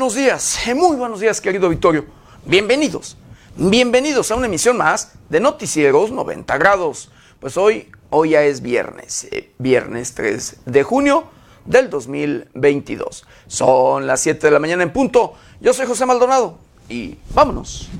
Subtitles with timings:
[0.00, 2.06] buenos días, eh, muy buenos días, querido Victorio.
[2.46, 3.18] Bienvenidos,
[3.54, 7.10] bienvenidos a una emisión más de Noticieros 90 grados.
[7.38, 11.24] Pues hoy, hoy ya es viernes, eh, viernes 3 de junio
[11.66, 13.26] del 2022.
[13.46, 15.34] Son las 7 de la mañana en punto.
[15.60, 16.56] Yo soy José Maldonado
[16.88, 17.90] y vámonos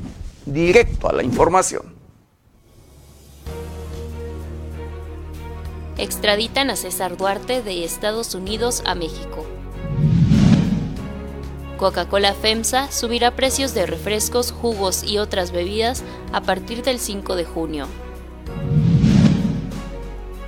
[0.47, 1.83] directo a la información.
[5.99, 9.45] Extraditan a César Duarte de Estados Unidos a México.
[11.81, 17.47] Coca-Cola FEMSA subirá precios de refrescos, jugos y otras bebidas a partir del 5 de
[17.47, 17.87] junio.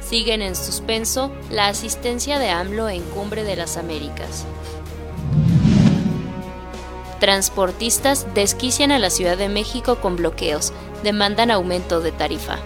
[0.06, 4.44] Siguen en suspenso la asistencia de AMLO en Cumbre de las Américas.
[7.18, 12.58] Transportistas desquician a la Ciudad de México con bloqueos, demandan aumento de tarifa.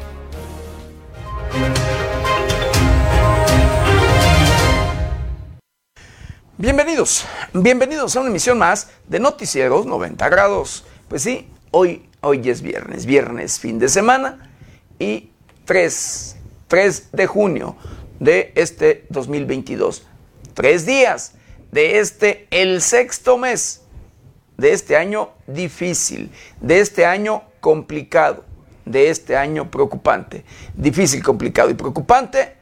[6.58, 10.86] Bienvenidos, bienvenidos a una emisión más de Noticieros 90 grados.
[11.06, 14.50] Pues sí, hoy, hoy es viernes, viernes fin de semana
[14.98, 15.28] y
[15.66, 17.76] 3, 3 de junio
[18.20, 20.06] de este 2022.
[20.54, 21.34] Tres días
[21.72, 23.82] de este, el sexto mes
[24.56, 26.30] de este año difícil,
[26.62, 28.46] de este año complicado,
[28.86, 30.42] de este año preocupante.
[30.72, 32.54] Difícil, complicado y preocupante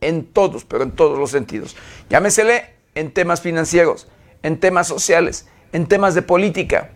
[0.00, 1.76] en todos, pero en todos los sentidos.
[2.08, 4.08] Llámesele en temas financieros,
[4.42, 6.90] en temas sociales, en temas de política,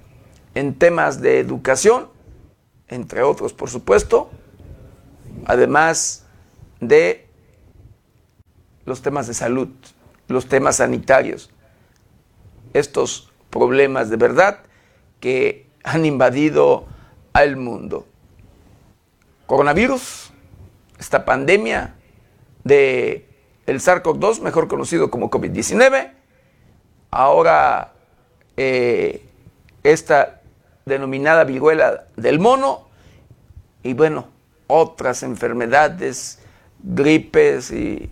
[0.55, 2.09] en temas de educación,
[2.89, 4.31] entre otros, por supuesto,
[5.45, 6.27] además
[6.81, 7.29] de
[8.85, 9.69] los temas de salud,
[10.29, 11.51] los temas sanitarios,
[12.73, 14.61] estos problemas de verdad
[15.21, 16.87] que han invadido
[17.33, 18.07] al mundo.
[19.47, 20.33] Coronavirus,
[20.99, 21.95] esta pandemia
[22.65, 23.29] de
[23.67, 26.13] el SARS-CoV-2, mejor conocido como COVID-19,
[27.11, 27.93] ahora
[28.57, 29.29] eh,
[29.83, 30.41] esta
[30.85, 32.89] denominada viruela del mono
[33.83, 34.29] y bueno,
[34.67, 36.41] otras enfermedades,
[36.83, 38.11] gripes y,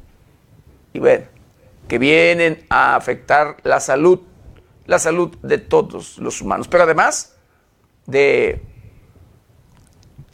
[0.93, 1.27] y bueno,
[1.89, 4.21] que vienen a afectar la salud,
[4.87, 7.37] la salud de todos los humanos, pero además
[8.07, 8.61] de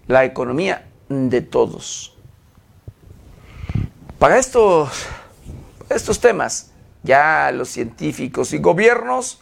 [0.07, 2.17] la economía de todos.
[4.21, 5.07] Para estos,
[5.89, 6.73] estos temas,
[7.03, 9.41] ya los científicos y gobiernos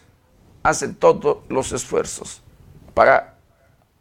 [0.63, 2.41] hacen todos los esfuerzos
[2.93, 3.35] para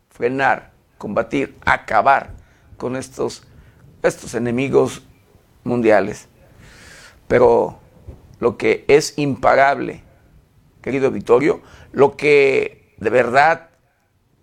[0.08, 2.30] frenar, combatir, acabar
[2.76, 3.42] con estos,
[4.04, 5.02] estos enemigos
[5.64, 6.28] mundiales.
[7.26, 7.80] Pero
[8.38, 10.04] lo que es imparable,
[10.80, 11.60] querido Vittorio,
[11.90, 13.70] lo que de verdad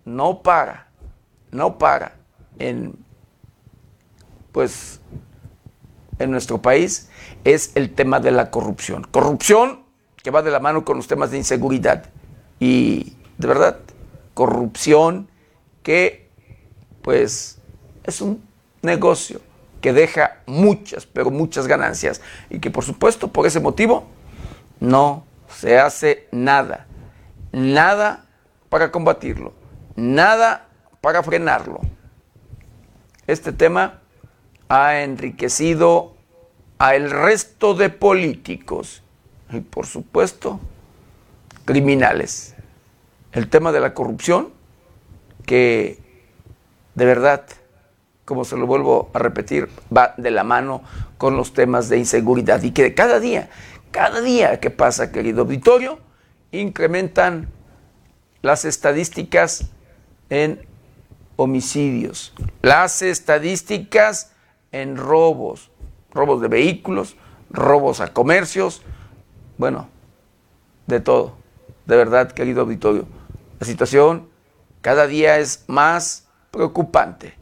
[0.04, 0.90] no para,
[1.52, 2.18] no para
[2.60, 2.94] en
[4.52, 5.00] pues
[6.20, 7.10] en nuestro país
[7.44, 9.06] es el tema de la corrupción.
[9.12, 9.84] Corrupción
[10.22, 12.10] que va de la mano con los temas de inseguridad.
[12.60, 13.80] Y de verdad,
[14.34, 15.30] corrupción
[15.84, 16.30] que
[17.02, 17.60] pues
[18.04, 18.44] es un
[18.82, 19.42] negocio
[19.82, 24.08] que deja muchas, pero muchas ganancias y que por supuesto por ese motivo
[24.80, 26.88] no se hace nada,
[27.52, 28.26] nada
[28.70, 29.54] para combatirlo,
[29.96, 30.68] nada
[31.02, 31.82] para frenarlo.
[33.28, 34.02] Este tema
[34.70, 36.16] ha enriquecido
[36.78, 39.04] a el resto de políticos
[39.52, 40.60] y por supuesto
[41.66, 42.56] criminales.
[43.32, 44.50] El tema de la corrupción
[45.46, 46.00] que
[46.96, 47.46] de verdad,
[48.24, 50.82] como se lo vuelvo a repetir, va de la mano
[51.18, 53.50] con los temas de inseguridad y que cada día,
[53.92, 56.00] cada día que pasa, querido auditorio,
[56.52, 57.50] incrementan
[58.42, 59.66] las estadísticas
[60.30, 60.66] en
[61.36, 64.32] homicidios, las estadísticas
[64.76, 65.72] en robos,
[66.12, 67.16] robos de vehículos,
[67.50, 68.82] robos a comercios,
[69.58, 69.88] bueno,
[70.86, 71.38] de todo.
[71.86, 73.06] De verdad, querido auditorio,
[73.58, 74.28] la situación
[74.82, 77.36] cada día es más preocupante.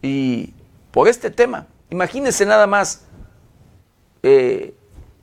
[0.00, 0.54] Y
[0.92, 3.06] por este tema, imagínense nada más
[4.22, 4.74] eh,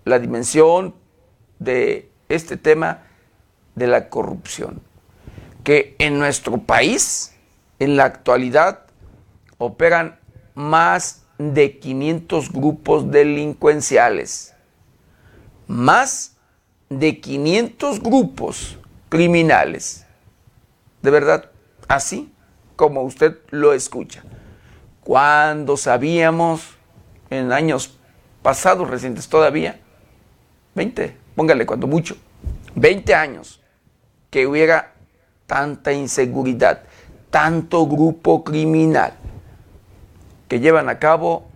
[0.03, 0.93] la dimensión
[1.59, 3.03] de este tema
[3.75, 4.81] de la corrupción,
[5.63, 7.33] que en nuestro país,
[7.79, 8.81] en la actualidad,
[9.57, 10.19] operan
[10.55, 14.53] más de 500 grupos delincuenciales,
[15.67, 16.35] más
[16.89, 18.77] de 500 grupos
[19.09, 20.05] criminales.
[21.01, 21.49] De verdad,
[21.87, 22.31] así
[22.75, 24.23] como usted lo escucha.
[25.03, 26.61] Cuando sabíamos
[27.29, 27.97] en años
[28.41, 29.79] pasados, recientes todavía,
[30.75, 32.17] 20, póngale cuando mucho,
[32.75, 33.61] 20 años,
[34.29, 34.93] que hubiera
[35.47, 36.83] tanta inseguridad,
[37.29, 39.13] tanto grupo criminal
[40.51, 41.47] que llevan a cabo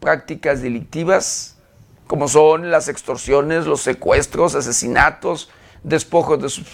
[0.00, 1.58] prácticas delictivas
[2.06, 5.50] como son las extorsiones, los secuestros, asesinatos,
[5.82, 6.66] despojo de sus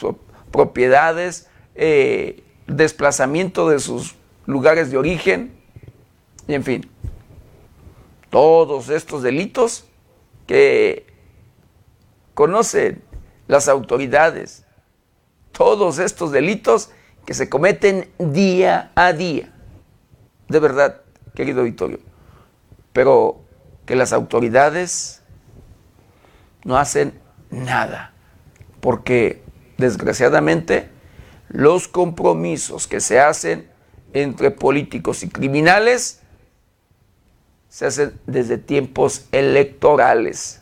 [0.53, 4.15] propiedades, eh, desplazamiento de sus
[4.47, 5.53] lugares de origen,
[6.47, 6.89] y en fin,
[8.31, 9.87] todos estos delitos
[10.47, 11.09] que
[12.35, 13.03] conocen
[13.49, 14.65] las autoridades,
[15.51, 16.91] todos estos delitos
[17.27, 19.53] que se cometen día a día.
[20.49, 21.02] De verdad,
[21.35, 22.01] querido Vittorio.
[22.93, 23.43] Pero
[23.87, 25.23] que las autoridades
[26.65, 27.21] no hacen
[27.51, 28.13] nada.
[28.81, 29.43] Porque
[29.79, 30.91] desgraciadamente
[31.49, 33.69] los compromisos que se hacen
[34.13, 36.21] entre políticos y criminales
[37.69, 40.61] se hacen desde tiempos electorales.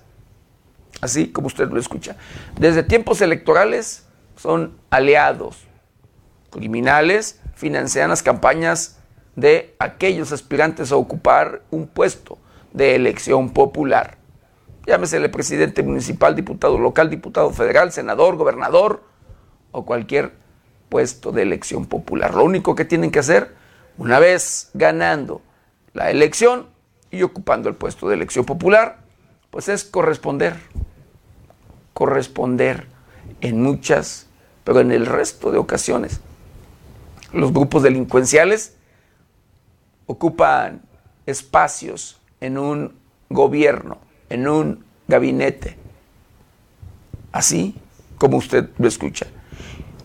[1.00, 2.16] Así como usted lo escucha.
[2.58, 4.06] Desde tiempos electorales
[4.36, 5.64] son aliados.
[6.50, 8.99] Criminales financian las campañas
[9.40, 12.38] de aquellos aspirantes a ocupar un puesto
[12.72, 14.18] de elección popular.
[14.86, 19.02] Llámesele presidente municipal, diputado local, diputado federal, senador, gobernador
[19.72, 20.32] o cualquier
[20.88, 22.34] puesto de elección popular.
[22.34, 23.54] Lo único que tienen que hacer,
[23.98, 25.42] una vez ganando
[25.92, 26.66] la elección
[27.10, 28.98] y ocupando el puesto de elección popular,
[29.50, 30.56] pues es corresponder.
[31.94, 32.86] Corresponder
[33.40, 34.26] en muchas,
[34.64, 36.20] pero en el resto de ocasiones.
[37.32, 38.76] Los grupos delincuenciales
[40.10, 40.82] ocupan
[41.24, 42.94] espacios en un
[43.28, 43.98] gobierno,
[44.28, 45.76] en un gabinete,
[47.30, 47.76] así
[48.18, 49.28] como usted lo escucha.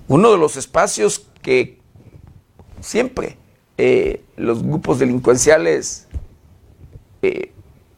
[0.08, 1.80] Uno de los espacios que
[2.82, 3.38] siempre
[3.80, 6.08] eh, los grupos delincuenciales
[7.24, 7.52] eh,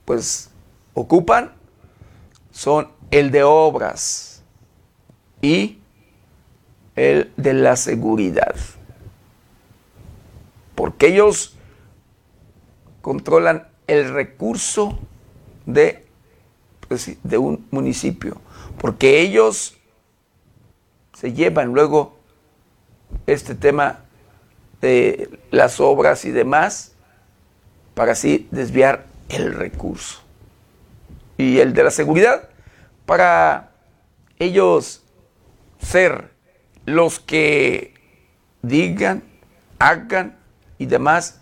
[0.05, 0.49] pues
[0.93, 1.51] ocupan
[2.51, 4.43] son el de obras
[5.41, 5.79] y
[6.95, 8.55] el de la seguridad.
[10.73, 11.56] Porque ellos
[13.07, 14.99] controlan el recurso
[15.65, 16.05] de,
[16.89, 18.41] pues, de un municipio,
[18.81, 19.77] porque ellos
[21.13, 22.17] se llevan luego
[23.25, 24.01] este tema
[24.81, 26.95] de las obras y demás
[27.93, 30.19] para así desviar el recurso.
[31.37, 32.49] Y el de la seguridad
[33.05, 33.71] para
[34.37, 35.01] ellos
[35.79, 36.33] ser
[36.85, 37.93] los que
[38.63, 39.23] digan,
[39.79, 40.37] hagan
[40.77, 41.39] y demás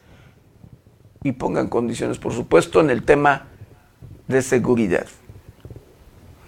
[1.23, 3.47] y pongan condiciones, por supuesto, en el tema
[4.27, 5.07] de seguridad.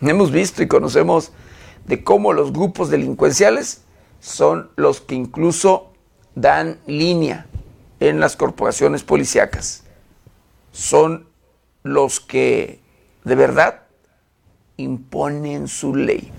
[0.02, 1.32] Hemos visto y conocemos
[1.86, 3.84] de cómo los grupos delincuenciales
[4.20, 5.94] son los que incluso
[6.36, 7.48] dan línea
[8.00, 9.84] en las corporaciones policíacas.
[10.72, 11.28] Son
[11.84, 12.82] los que
[13.24, 13.84] de verdad
[14.78, 16.32] imponen su ley.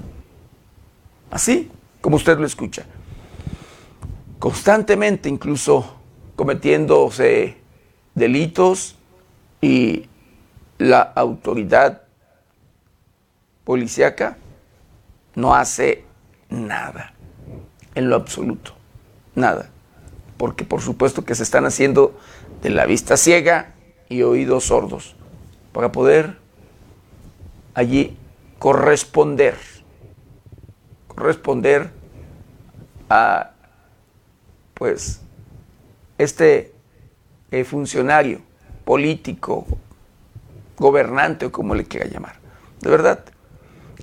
[1.31, 1.71] Así
[2.01, 2.87] como usted lo escucha.
[4.39, 5.97] Constantemente incluso
[6.37, 7.57] cometiéndose
[8.19, 8.97] delitos
[9.61, 10.09] y
[10.79, 12.03] la autoridad
[13.65, 14.37] policíaca
[15.35, 16.05] no hace
[16.49, 17.13] nada,
[17.95, 18.73] en lo absoluto,
[19.35, 19.71] nada.
[20.37, 22.19] Porque por supuesto que se están haciendo
[22.63, 23.75] de la vista ciega
[24.09, 25.17] y oídos sordos
[25.73, 26.39] para poder
[27.75, 28.17] allí
[28.59, 29.57] corresponder,
[31.09, 31.91] corresponder
[33.09, 33.53] a
[34.75, 35.21] pues
[36.19, 36.73] este
[37.51, 38.41] eh, funcionario,
[38.85, 39.67] político,
[40.77, 42.37] gobernante o como le quiera llamar.
[42.81, 43.25] De verdad,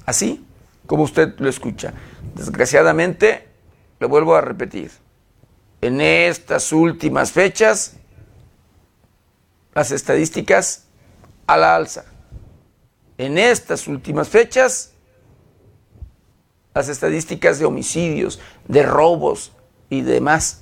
[0.06, 0.46] así
[0.86, 1.94] como usted lo escucha.
[2.36, 3.48] Desgraciadamente,
[4.00, 4.92] lo vuelvo a repetir,
[5.82, 7.98] en estas últimas fechas,
[9.74, 10.86] las estadísticas
[11.48, 12.06] a la alza.
[13.18, 14.94] En estas últimas fechas,
[16.74, 19.54] las estadísticas de homicidios, de robos
[19.90, 20.62] y demás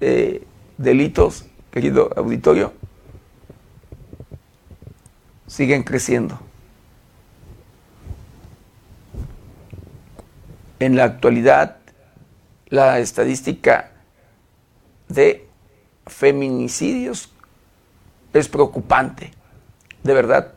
[0.00, 0.44] eh,
[0.78, 2.72] delitos querido auditorio,
[5.46, 6.38] siguen creciendo.
[10.78, 11.78] En la actualidad,
[12.68, 13.90] la estadística
[15.08, 15.48] de
[16.06, 17.32] feminicidios
[18.34, 19.32] es preocupante,
[20.02, 20.52] de verdad.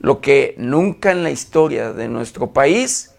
[0.00, 3.14] Lo que nunca en la historia de nuestro país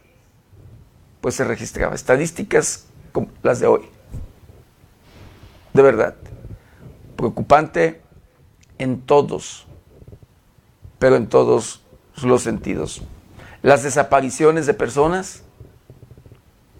[1.22, 1.96] pues se registraba.
[1.96, 3.82] Estadísticas como las de hoy.
[5.74, 6.16] De verdad
[7.20, 8.02] preocupante
[8.78, 9.68] en todos,
[11.00, 11.84] pero en todos
[12.24, 13.02] los sentidos.
[13.62, 15.44] Las desapariciones de personas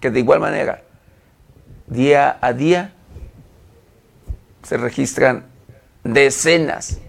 [0.00, 0.82] que de igual manera,
[1.88, 2.94] día a día,
[4.62, 5.44] se registran
[6.04, 7.00] decenas,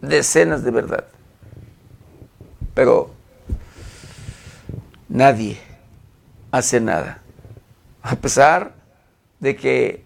[0.00, 1.04] decenas de verdad.
[2.74, 3.12] Pero
[5.08, 5.58] nadie
[6.50, 7.22] hace nada.
[8.02, 8.74] A pesar
[9.38, 10.04] de que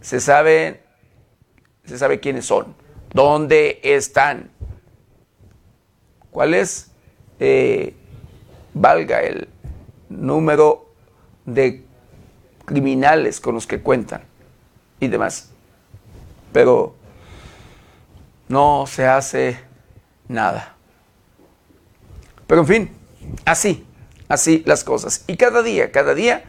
[0.00, 0.85] se sabe
[1.86, 2.74] se sabe quiénes son,
[3.12, 4.50] dónde están,
[6.30, 6.90] cuál es,
[7.38, 7.94] eh,
[8.74, 9.48] valga el,
[10.08, 10.86] número
[11.44, 11.84] de
[12.64, 14.22] criminales con los que cuentan
[15.00, 15.50] y demás.
[16.52, 16.94] Pero
[18.48, 19.60] no se hace
[20.28, 20.74] nada.
[22.46, 22.90] Pero en fin,
[23.44, 23.86] así,
[24.28, 25.24] así las cosas.
[25.26, 26.44] Y cada día, cada día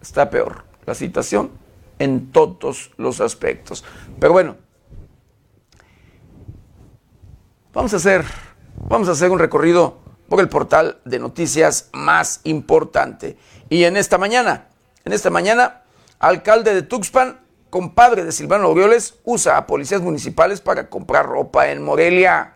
[0.00, 1.50] está peor la situación
[1.98, 3.84] en todos los aspectos.
[4.18, 4.56] Pero bueno,
[7.74, 8.24] vamos a hacer,
[8.88, 13.36] vamos a hacer un recorrido por el portal de noticias más importante.
[13.68, 14.68] Y en esta mañana,
[15.04, 15.82] en esta mañana,
[16.20, 17.40] alcalde de Tuxpan,
[17.70, 22.54] compadre de Silvano Orioles, usa a policías municipales para comprar ropa en Morelia.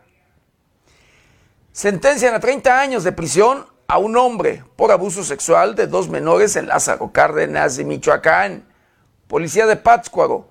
[1.72, 6.54] Sentencian a 30 años de prisión a un hombre por abuso sexual de dos menores
[6.54, 8.68] en Lázaro Cárdenas de Michoacán.
[9.26, 10.48] Policía de Pátzcuaro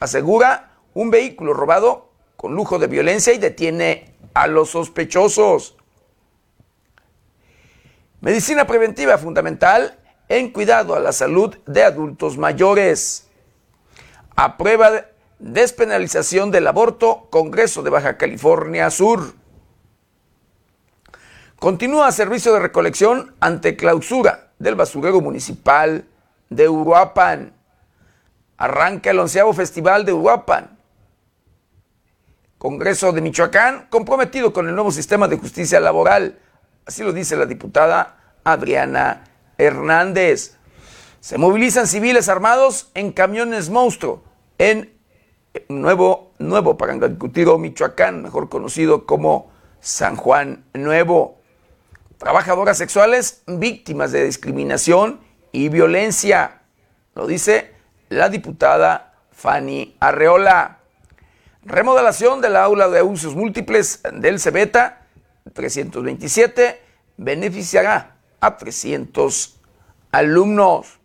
[0.00, 2.03] asegura un vehículo robado
[2.44, 5.76] con lujo de violencia y detiene a los sospechosos.
[8.20, 9.98] Medicina preventiva fundamental
[10.28, 13.30] en cuidado a la salud de adultos mayores.
[14.36, 15.06] Aprueba
[15.38, 19.32] despenalización del aborto, Congreso de Baja California Sur.
[21.58, 26.04] Continúa servicio de recolección ante clausura del basurero municipal
[26.50, 27.54] de Uruapan.
[28.58, 30.73] Arranca el onceavo festival de Uruapan.
[32.64, 36.38] Congreso de Michoacán comprometido con el nuevo sistema de justicia laboral.
[36.86, 39.24] Así lo dice la diputada Adriana
[39.58, 40.56] Hernández.
[41.20, 44.24] Se movilizan civiles armados en camiones monstruo
[44.56, 44.96] en
[45.68, 51.42] Nuevo, Nuevo Parangalcutiro, Michoacán, mejor conocido como San Juan Nuevo.
[52.16, 55.20] Trabajadoras sexuales víctimas de discriminación
[55.52, 56.62] y violencia.
[57.14, 57.74] Lo dice
[58.08, 60.78] la diputada Fanny Arreola.
[61.66, 65.06] Remodelación del aula de usos múltiples del Cebeta
[65.54, 66.78] 327
[67.16, 69.60] beneficiará a 300
[70.12, 70.98] alumnos.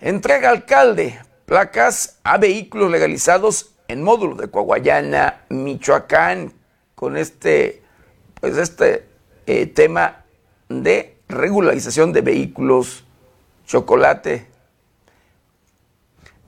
[0.00, 6.52] Entrega alcalde placas a vehículos legalizados en módulo de Coahuayana, Michoacán,
[6.96, 7.82] con este,
[8.40, 9.06] pues este
[9.46, 10.24] eh, tema
[10.68, 13.04] de regularización de vehículos
[13.64, 14.51] chocolate.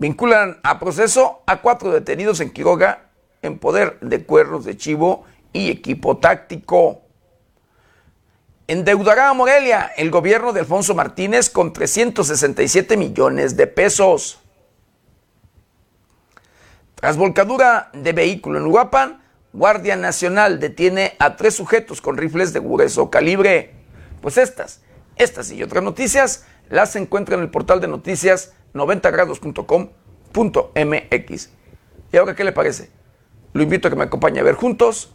[0.04, 3.06] Vinculan a proceso a cuatro detenidos en Quiroga
[3.40, 7.00] en poder de cuernos de chivo y equipo táctico.
[8.66, 14.40] Endeudará a Morelia el gobierno de Alfonso Martínez con 367 millones de pesos.
[16.96, 19.22] Tras volcadura de vehículo en Uruapan,
[19.54, 23.72] Guardia Nacional detiene a tres sujetos con rifles de grueso calibre.
[24.20, 24.82] Pues estas,
[25.16, 31.50] estas y otras noticias las encuentran en el portal de noticias 90grados.com.mx.
[32.12, 32.90] ¿Y ahora qué le parece?
[33.52, 35.10] Lo invito a que me acompañe a ver juntos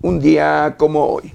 [0.00, 1.34] un día como hoy.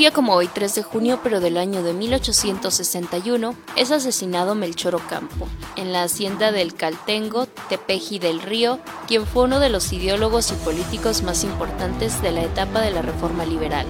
[0.00, 5.46] Día como hoy, 3 de junio, pero del año de 1861, es asesinado Melchor Ocampo,
[5.76, 10.54] en la hacienda del Caltengo, Tepeji del Río, quien fue uno de los ideólogos y
[10.54, 13.84] políticos más importantes de la etapa de la Reforma Liberal.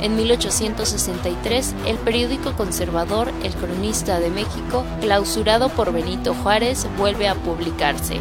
[0.00, 7.34] En 1863, el periódico conservador El Cronista de México, clausurado por Benito Juárez, vuelve a
[7.34, 8.18] publicarse.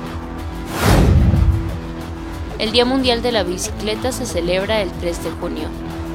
[2.60, 5.68] El Día Mundial de la Bicicleta se celebra el 3 de junio.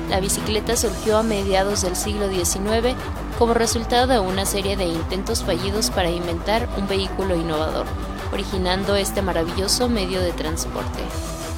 [0.08, 2.94] La bicicleta surgió a mediados del siglo XIX
[3.38, 7.86] como resultado de una serie de intentos fallidos para inventar un vehículo innovador,
[8.32, 11.00] originando este maravilloso medio de transporte.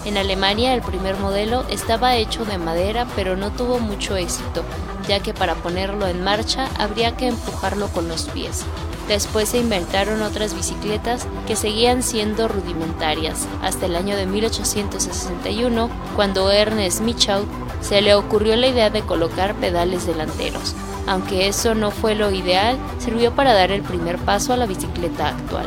[0.06, 4.64] En Alemania el primer modelo estaba hecho de madera pero no tuvo mucho éxito,
[5.06, 8.64] ya que para ponerlo en marcha habría que empujarlo con los pies.
[9.10, 16.52] Después se inventaron otras bicicletas que seguían siendo rudimentarias, hasta el año de 1861, cuando
[16.52, 17.44] Ernest Michaud
[17.80, 20.76] se le ocurrió la idea de colocar pedales delanteros.
[21.08, 25.30] Aunque eso no fue lo ideal, sirvió para dar el primer paso a la bicicleta
[25.30, 25.66] actual.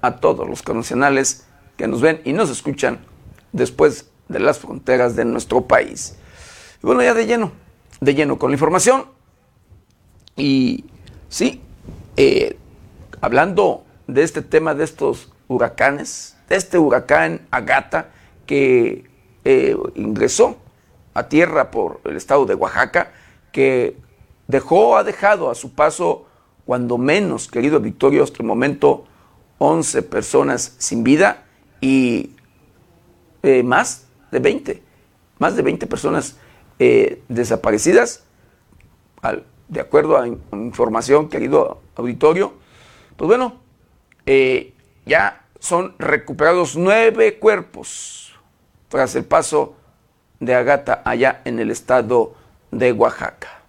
[0.00, 3.00] a todos los connacionales que nos ven y nos escuchan
[3.52, 6.16] después de las fronteras de nuestro país.
[6.82, 7.52] Y bueno, ya de lleno,
[8.00, 9.06] de lleno con la información.
[10.36, 10.84] Y
[11.28, 11.60] sí,
[12.16, 12.56] eh,
[13.20, 18.10] hablando de este tema de estos huracanes, de este huracán Agata
[18.46, 19.04] que
[19.44, 20.56] eh, ingresó
[21.14, 23.12] a tierra por el estado de Oaxaca,
[23.52, 23.96] que
[24.48, 26.26] dejó, ha dejado a su paso,
[26.64, 29.04] cuando menos, querido Victorio, hasta el momento,
[29.62, 31.44] 11 personas sin vida
[31.82, 32.30] y
[33.42, 34.82] eh, más de 20,
[35.38, 36.36] más de 20 personas
[36.78, 38.24] eh, desaparecidas,
[39.68, 42.54] de acuerdo a información, querido auditorio.
[43.18, 43.60] Pues bueno,
[44.24, 44.72] eh,
[45.04, 48.32] ya son recuperados nueve cuerpos
[48.88, 49.74] tras el paso
[50.40, 52.34] de Agata allá en el estado
[52.70, 53.60] de Oaxaca.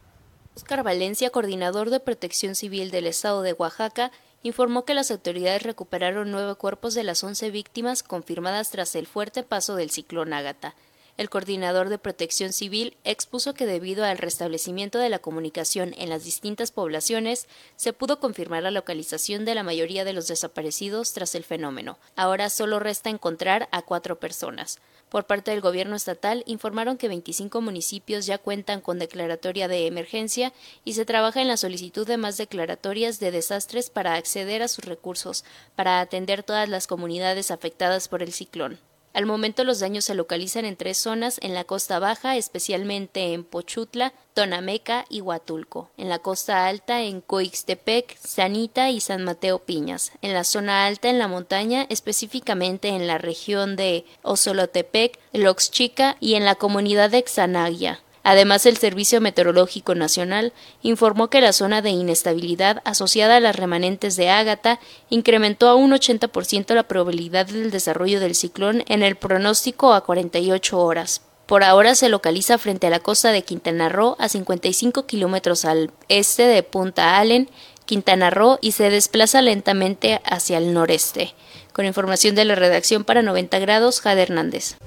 [0.55, 4.11] Oscar Valencia, coordinador de Protección Civil del estado de Oaxaca,
[4.43, 9.43] informó que las autoridades recuperaron nueve cuerpos de las once víctimas confirmadas tras el fuerte
[9.43, 10.75] paso del ciclón Ágata.
[11.17, 16.23] El coordinador de Protección Civil expuso que debido al restablecimiento de la comunicación en las
[16.23, 21.43] distintas poblaciones, se pudo confirmar la localización de la mayoría de los desaparecidos tras el
[21.43, 21.99] fenómeno.
[22.15, 24.79] Ahora solo resta encontrar a cuatro personas.
[25.11, 30.53] Por parte del gobierno estatal informaron que 25 municipios ya cuentan con declaratoria de emergencia
[30.85, 34.85] y se trabaja en la solicitud de más declaratorias de desastres para acceder a sus
[34.85, 35.43] recursos,
[35.75, 38.79] para atender todas las comunidades afectadas por el ciclón.
[39.13, 43.43] Al momento los daños se localizan en tres zonas en la costa baja, especialmente en
[43.43, 45.89] Pochutla, Tonameca y Huatulco.
[45.97, 50.13] En la costa alta en Coixtepec, Sanita y San Mateo Piñas.
[50.21, 56.35] En la zona alta en la montaña, específicamente en la región de Osolotepec, Loxchica y
[56.35, 58.01] en la comunidad de Xanaglia.
[58.23, 64.15] Además, el Servicio Meteorológico Nacional informó que la zona de inestabilidad asociada a las remanentes
[64.15, 69.93] de Ágata incrementó a un 80% la probabilidad del desarrollo del ciclón en el pronóstico
[69.93, 71.21] a 48 horas.
[71.47, 75.91] Por ahora se localiza frente a la costa de Quintana Roo, a 55 kilómetros al
[76.07, 77.49] este de Punta Allen,
[77.85, 81.33] Quintana Roo, y se desplaza lentamente hacia el noreste.
[81.73, 84.77] Con información de la redacción para 90 grados, Jade Hernández.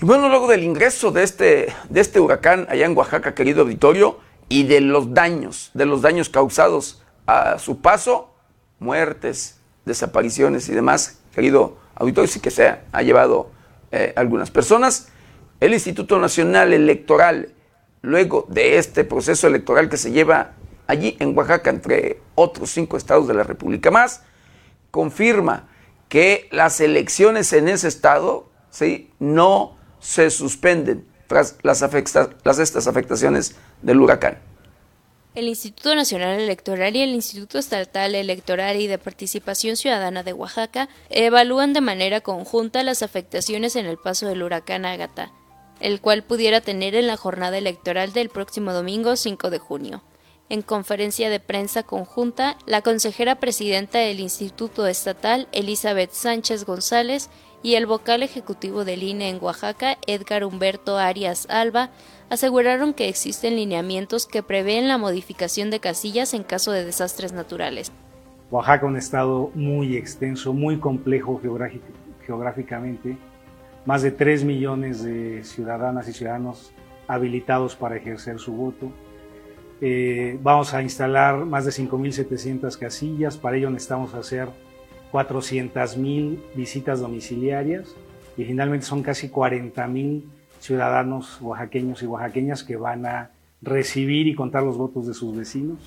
[0.00, 4.20] Y bueno, luego del ingreso de este, de este huracán allá en Oaxaca, querido auditorio,
[4.48, 8.32] y de los daños, de los daños causados a su paso,
[8.78, 13.50] muertes, desapariciones y demás, querido auditorio, sí que se ha, llevado
[13.90, 15.08] eh, algunas personas,
[15.58, 17.52] el Instituto Nacional Electoral,
[18.00, 20.52] luego de este proceso electoral que se lleva
[20.86, 24.22] allí en Oaxaca, entre otros cinco estados de la República más,
[24.92, 25.68] confirma
[26.08, 29.10] que las elecciones en ese estado ¿sí?
[29.18, 31.82] no se suspenden tras las,
[32.44, 34.38] las estas afectaciones del huracán.
[35.34, 40.88] El Instituto Nacional Electoral y el Instituto Estatal Electoral y de Participación Ciudadana de Oaxaca
[41.10, 45.30] evalúan de manera conjunta las afectaciones en el paso del huracán Ágata,
[45.78, 50.02] el cual pudiera tener en la jornada electoral del próximo domingo 5 de junio.
[50.48, 57.28] En conferencia de prensa conjunta, la consejera presidenta del Instituto Estatal, Elizabeth Sánchez González,
[57.62, 61.90] y el vocal ejecutivo del INE en Oaxaca, Edgar Humberto Arias Alba,
[62.30, 67.92] aseguraron que existen lineamientos que prevén la modificación de casillas en caso de desastres naturales.
[68.50, 71.40] Oaxaca un estado muy extenso, muy complejo
[72.24, 73.16] geográficamente,
[73.84, 76.72] más de 3 millones de ciudadanas y ciudadanos
[77.06, 78.90] habilitados para ejercer su voto.
[79.80, 84.48] Eh, vamos a instalar más de 5.700 casillas, para ello necesitamos hacer
[85.10, 87.94] 400 mil visitas domiciliarias
[88.36, 90.28] y finalmente son casi 40 mil
[90.60, 93.30] ciudadanos oaxaqueños y oaxaqueñas que van a
[93.62, 95.78] recibir y contar los votos de sus vecinos.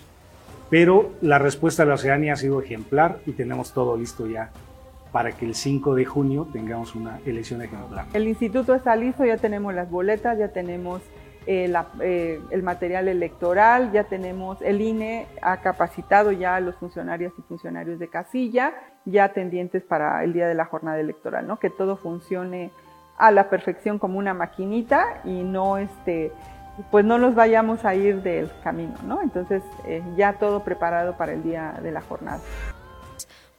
[0.70, 4.52] Pero la respuesta de la ciudadanía ha sido ejemplar y tenemos todo listo ya
[5.12, 8.06] para que el 5 de junio tengamos una elección ejemplar.
[8.14, 11.02] El instituto está listo, ya tenemos las boletas, ya tenemos
[11.46, 17.34] eh, eh, el material electoral, ya tenemos, el INE ha capacitado ya a los funcionarios
[17.38, 18.74] y funcionarios de casilla,
[19.06, 21.60] ya tendientes para el día de la jornada electoral, ¿no?
[21.60, 22.72] Que todo funcione
[23.18, 26.32] a la perfección como una maquinita y no este
[26.90, 29.22] pues no nos vayamos a ir del camino, ¿no?
[29.22, 32.40] Entonces eh, ya todo preparado para el día de la jornada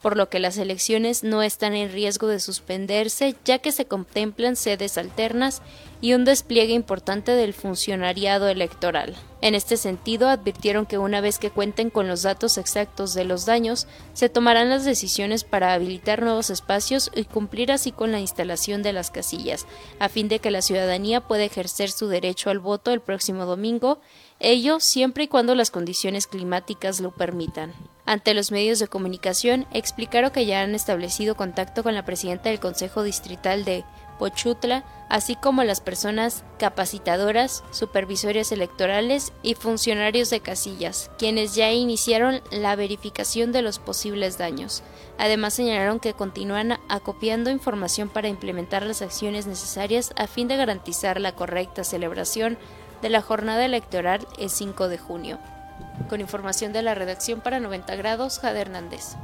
[0.03, 4.57] por lo que las elecciones no están en riesgo de suspenderse ya que se contemplan
[4.57, 5.63] sedes alternas
[6.03, 9.15] y un despliegue importante del funcionariado electoral.
[9.41, 13.47] En este sentido, advirtieron que una vez que cuenten con los datos exactos de los
[13.47, 18.83] daños, se tomarán las decisiones para habilitar nuevos espacios y cumplir así con la instalación
[18.83, 19.67] de las casillas,
[20.01, 24.01] a fin de que la ciudadanía pueda ejercer su derecho al voto el próximo domingo
[24.43, 27.73] ello siempre y cuando las condiciones climáticas lo permitan.
[28.05, 32.59] Ante los medios de comunicación, explicaron que ya han establecido contacto con la presidenta del
[32.59, 33.85] Consejo Distrital de
[34.19, 42.41] Pochutla, así como las personas capacitadoras, supervisores electorales y funcionarios de casillas, quienes ya iniciaron
[42.51, 44.83] la verificación de los posibles daños.
[45.19, 51.21] Además señalaron que continúan acopiando información para implementar las acciones necesarias a fin de garantizar
[51.21, 52.59] la correcta celebración
[53.03, 55.39] de la jornada electoral el 5 de junio.
[56.09, 59.17] Con información de la redacción para 90 grados, Jade Hernández.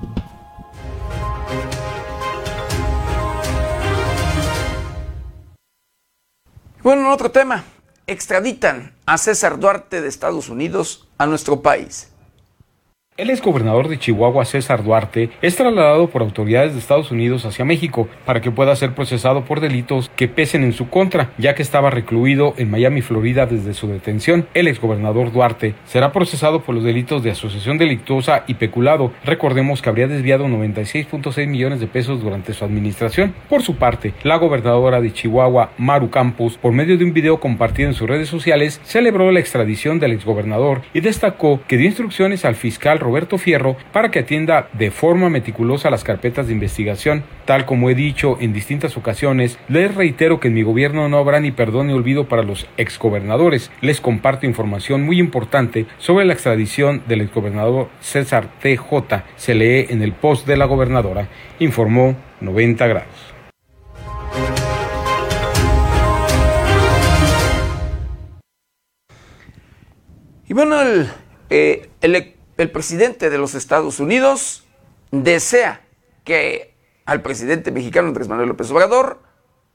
[6.82, 7.64] Bueno, en otro tema,
[8.06, 12.10] extraditan a César Duarte de Estados Unidos a nuestro país.
[13.18, 18.06] El exgobernador de Chihuahua, César Duarte, es trasladado por autoridades de Estados Unidos hacia México
[18.24, 21.90] para que pueda ser procesado por delitos que pesen en su contra, ya que estaba
[21.90, 24.46] recluido en Miami, Florida, desde su detención.
[24.54, 29.10] El exgobernador Duarte será procesado por los delitos de asociación delictuosa y peculado.
[29.24, 33.34] Recordemos que habría desviado 96.6 millones de pesos durante su administración.
[33.48, 37.88] Por su parte, la gobernadora de Chihuahua, Maru Campos, por medio de un video compartido
[37.88, 42.54] en sus redes sociales, celebró la extradición del exgobernador y destacó que dio instrucciones al
[42.54, 47.24] fiscal Roberto Fierro para que atienda de forma meticulosa las carpetas de investigación.
[47.46, 51.40] Tal como he dicho en distintas ocasiones, les reitero que en mi gobierno no habrá
[51.40, 53.70] ni perdón ni olvido para los exgobernadores.
[53.80, 59.22] Les comparto información muy importante sobre la extradición del exgobernador César TJ.
[59.36, 63.34] Se lee en el post de la gobernadora, informó 90 grados.
[70.46, 71.08] Y bueno, el,
[71.48, 74.64] eh, el el presidente de los Estados Unidos
[75.10, 75.80] desea
[76.24, 76.74] que
[77.06, 79.22] al presidente mexicano Andrés Manuel López Obrador,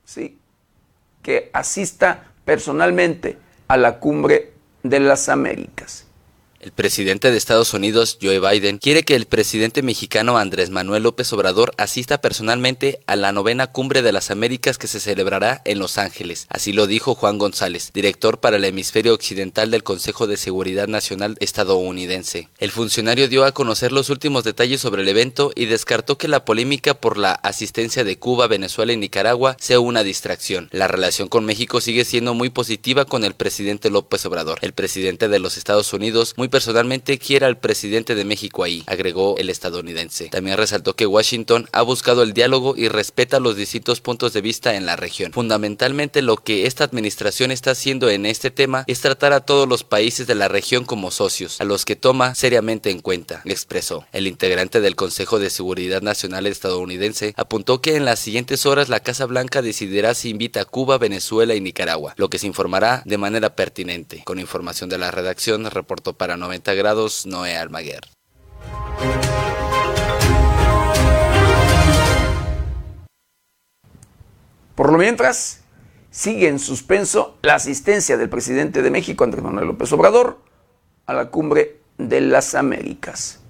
[0.03, 0.37] sí,
[1.23, 6.02] que asista personalmente a la cumbre de las Américas.
[6.63, 11.33] El presidente de Estados Unidos, Joe Biden, quiere que el presidente mexicano Andrés Manuel López
[11.33, 15.97] Obrador asista personalmente a la novena cumbre de las Américas que se celebrará en Los
[15.97, 16.47] Ángeles.
[16.47, 21.35] Así lo dijo Juan González, director para el hemisferio occidental del Consejo de Seguridad Nacional
[21.41, 22.47] estadounidense.
[22.59, 26.45] El funcionario dio a conocer los últimos detalles sobre el evento y descartó que la
[26.45, 30.69] polémica por la asistencia de Cuba, Venezuela y Nicaragua sea una distracción.
[30.71, 34.59] La relación con México sigue siendo muy positiva con el presidente López Obrador.
[34.61, 39.39] El presidente de los Estados Unidos muy personalmente quiere al presidente de México ahí, agregó
[39.39, 40.29] el estadounidense.
[40.29, 44.75] También resaltó que Washington ha buscado el diálogo y respeta los distintos puntos de vista
[44.75, 45.31] en la región.
[45.31, 49.83] Fundamentalmente lo que esta administración está haciendo en este tema es tratar a todos los
[49.83, 54.05] países de la región como socios, a los que toma seriamente en cuenta, expresó.
[54.11, 58.99] El integrante del Consejo de Seguridad Nacional estadounidense apuntó que en las siguientes horas la
[58.99, 63.17] Casa Blanca decidirá si invita a Cuba, Venezuela y Nicaragua, lo que se informará de
[63.17, 64.21] manera pertinente.
[64.23, 68.01] Con información de la redacción, reportó para 90 grados Noé Almaguer.
[74.75, 75.61] Por lo mientras,
[76.11, 80.39] sigue en suspenso la asistencia del presidente de México, Andrés Manuel López Obrador,
[81.05, 83.42] a la cumbre de las Américas.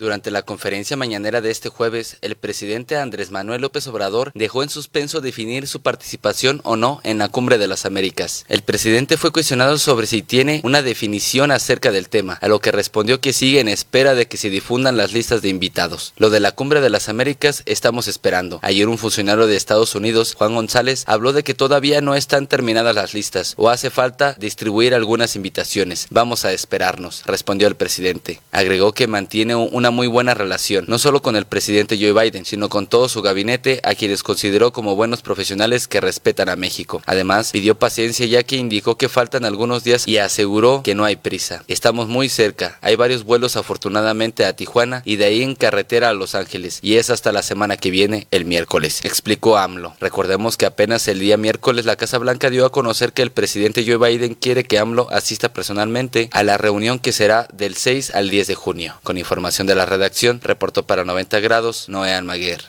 [0.00, 4.70] Durante la conferencia mañanera de este jueves, el presidente Andrés Manuel López Obrador dejó en
[4.70, 8.46] suspenso definir su participación o no en la Cumbre de las Américas.
[8.48, 12.72] El presidente fue cuestionado sobre si tiene una definición acerca del tema, a lo que
[12.72, 16.14] respondió que sigue en espera de que se difundan las listas de invitados.
[16.16, 18.58] Lo de la Cumbre de las Américas estamos esperando.
[18.62, 22.94] Ayer un funcionario de Estados Unidos, Juan González, habló de que todavía no están terminadas
[22.94, 26.06] las listas o hace falta distribuir algunas invitaciones.
[26.08, 28.40] Vamos a esperarnos, respondió el presidente.
[28.50, 32.68] Agregó que mantiene una muy buena relación, no solo con el presidente Joe Biden, sino
[32.68, 37.02] con todo su gabinete, a quienes consideró como buenos profesionales que respetan a México.
[37.06, 41.16] Además, pidió paciencia ya que indicó que faltan algunos días y aseguró que no hay
[41.16, 41.64] prisa.
[41.68, 46.14] Estamos muy cerca, hay varios vuelos afortunadamente a Tijuana y de ahí en carretera a
[46.14, 49.94] Los Ángeles, y es hasta la semana que viene, el miércoles, explicó AMLO.
[50.00, 53.84] Recordemos que apenas el día miércoles la Casa Blanca dio a conocer que el presidente
[53.86, 58.30] Joe Biden quiere que AMLO asista personalmente a la reunión que será del 6 al
[58.30, 58.94] 10 de junio.
[59.02, 62.60] Con información de la la redacción, reportó para 90 grados Noé Almaguer.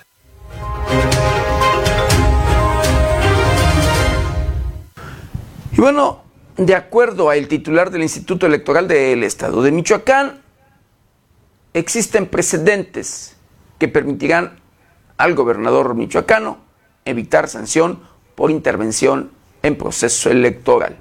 [5.73, 6.23] Y bueno,
[6.55, 10.41] de acuerdo al titular del Instituto Electoral del Estado de Michoacán,
[11.73, 13.35] existen precedentes
[13.77, 14.61] que permitirán
[15.17, 16.59] al gobernador michoacano
[17.03, 17.99] evitar sanción
[18.35, 19.31] por intervención
[19.63, 20.95] en proceso electoral.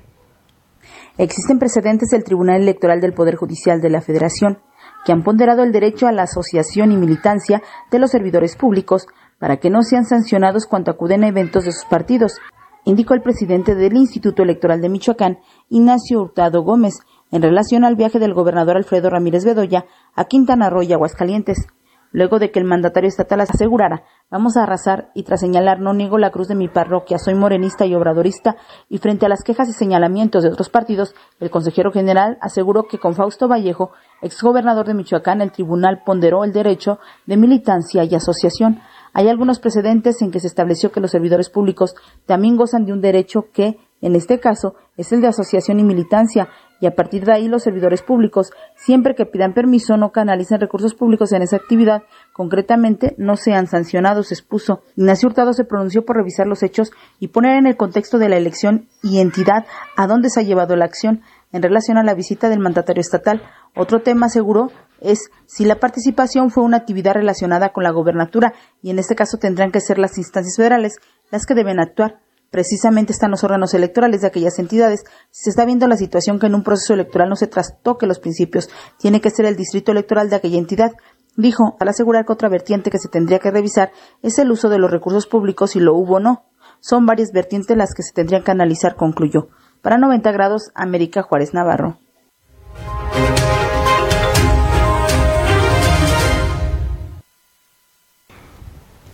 [1.19, 4.59] Existen precedentes del Tribunal Electoral del Poder Judicial de la Federación
[5.05, 9.07] que han ponderado el derecho a la asociación y militancia de los servidores públicos
[9.39, 12.39] para que no sean sancionados cuando acuden a eventos de sus partidos,
[12.85, 18.19] indicó el presidente del Instituto Electoral de Michoacán, Ignacio Hurtado Gómez, en relación al viaje
[18.19, 21.67] del gobernador Alfredo Ramírez Bedoya a Quintana Roo y Aguascalientes.
[22.13, 26.17] Luego de que el mandatario estatal asegurara, vamos a arrasar y tras señalar no niego
[26.19, 28.57] la cruz de mi parroquia, soy morenista y obradorista,
[28.89, 32.99] y frente a las quejas y señalamientos de otros partidos, el consejero general aseguró que
[32.99, 33.91] con Fausto Vallejo,
[34.23, 38.81] exgobernador de Michoacán, el tribunal ponderó el derecho de militancia y asociación.
[39.13, 41.95] Hay algunos precedentes en que se estableció que los servidores públicos
[42.27, 46.49] también gozan de un derecho que, en este caso, es el de asociación y militancia,
[46.81, 50.95] y a partir de ahí los servidores públicos, siempre que pidan permiso, no canalicen recursos
[50.95, 54.83] públicos en esa actividad, concretamente no sean sancionados, expuso.
[54.97, 58.37] Ignacio Hurtado se pronunció por revisar los hechos y poner en el contexto de la
[58.37, 59.67] elección y entidad
[59.97, 63.43] a dónde se ha llevado la acción en relación a la visita del mandatario estatal.
[63.77, 68.91] Otro tema, aseguró, es si la participación fue una actividad relacionada con la gobernatura y
[68.91, 70.99] en este caso tendrán que ser las instancias federales
[71.31, 75.05] las que deben actuar precisamente están los órganos electorales de aquellas entidades.
[75.31, 78.69] Se está viendo la situación que en un proceso electoral no se trastoque los principios,
[78.99, 80.93] tiene que ser el distrito electoral de aquella entidad.
[81.37, 84.79] Dijo, al asegurar que otra vertiente que se tendría que revisar es el uso de
[84.79, 86.45] los recursos públicos, si lo hubo o no.
[86.81, 89.49] Son varias vertientes las que se tendrían que analizar, concluyó.
[89.83, 91.99] Para 90 grados, América Juárez Navarro.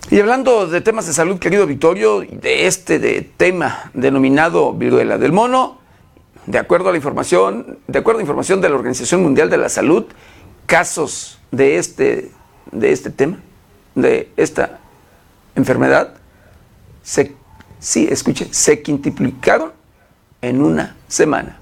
[0.09, 5.33] Y hablando de temas de salud, querido Victorio, de este de tema denominado viruela del
[5.33, 5.81] mono,
[6.45, 9.67] de acuerdo a la información, de acuerdo a información de la Organización Mundial de la
[9.67, 10.05] Salud,
[10.65, 12.31] casos de este,
[12.71, 13.39] de este tema,
[13.95, 14.79] de esta
[15.57, 16.13] enfermedad,
[17.03, 17.33] se,
[17.79, 19.73] sí, escuche, se quintuplicaron
[20.41, 21.59] en una semana.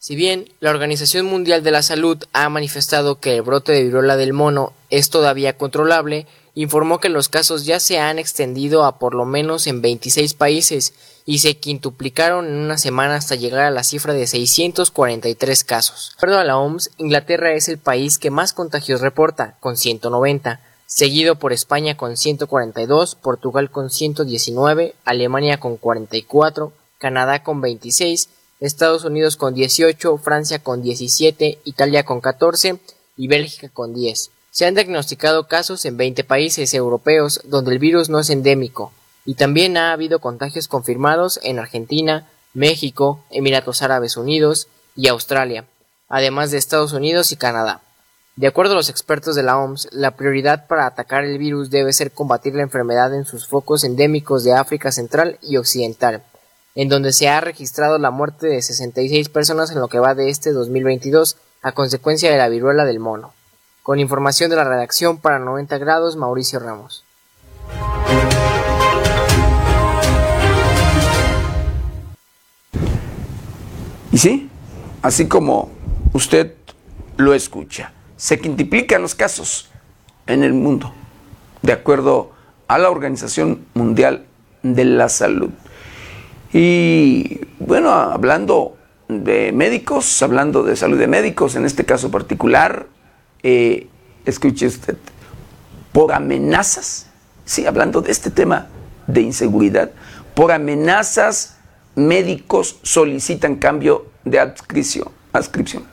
[0.00, 4.16] Si bien la Organización Mundial de la Salud ha manifestado que el brote de viruela
[4.16, 9.14] del mono es todavía controlable, informó que los casos ya se han extendido a por
[9.14, 10.94] lo menos en 26 países
[11.26, 16.08] y se quintuplicaron en una semana hasta llegar a la cifra de 643 casos.
[16.08, 20.60] De acuerdo a la OMS, Inglaterra es el país que más contagios reporta, con 190,
[20.86, 29.04] seguido por España con 142, Portugal con 119, Alemania con 44, Canadá con 26, Estados
[29.04, 32.78] Unidos con 18, Francia con 17, Italia con 14
[33.18, 34.30] y Bélgica con 10.
[34.56, 38.90] Se han diagnosticado casos en 20 países europeos donde el virus no es endémico,
[39.26, 45.66] y también ha habido contagios confirmados en Argentina, México, Emiratos Árabes Unidos y Australia,
[46.08, 47.82] además de Estados Unidos y Canadá.
[48.36, 51.92] De acuerdo a los expertos de la OMS, la prioridad para atacar el virus debe
[51.92, 56.22] ser combatir la enfermedad en sus focos endémicos de África Central y Occidental,
[56.74, 60.30] en donde se ha registrado la muerte de 66 personas en lo que va de
[60.30, 63.34] este 2022 a consecuencia de la viruela del mono.
[63.86, 67.04] Con información de la redacción para 90 grados, Mauricio Ramos.
[74.10, 74.50] Y sí,
[75.02, 75.70] así como
[76.14, 76.54] usted
[77.16, 79.70] lo escucha, se quintuplican los casos
[80.26, 80.92] en el mundo,
[81.62, 82.32] de acuerdo
[82.66, 84.26] a la Organización Mundial
[84.64, 85.50] de la Salud.
[86.52, 92.88] Y bueno, hablando de médicos, hablando de salud de médicos, en este caso particular,
[93.48, 93.86] eh,
[94.24, 94.96] escuche usted,
[95.92, 97.06] por amenazas,
[97.44, 98.66] sí, hablando de este tema
[99.06, 99.92] de inseguridad,
[100.34, 101.54] por amenazas
[101.94, 105.10] médicos solicitan cambio de adscripción.
[105.32, 105.84] adscripción.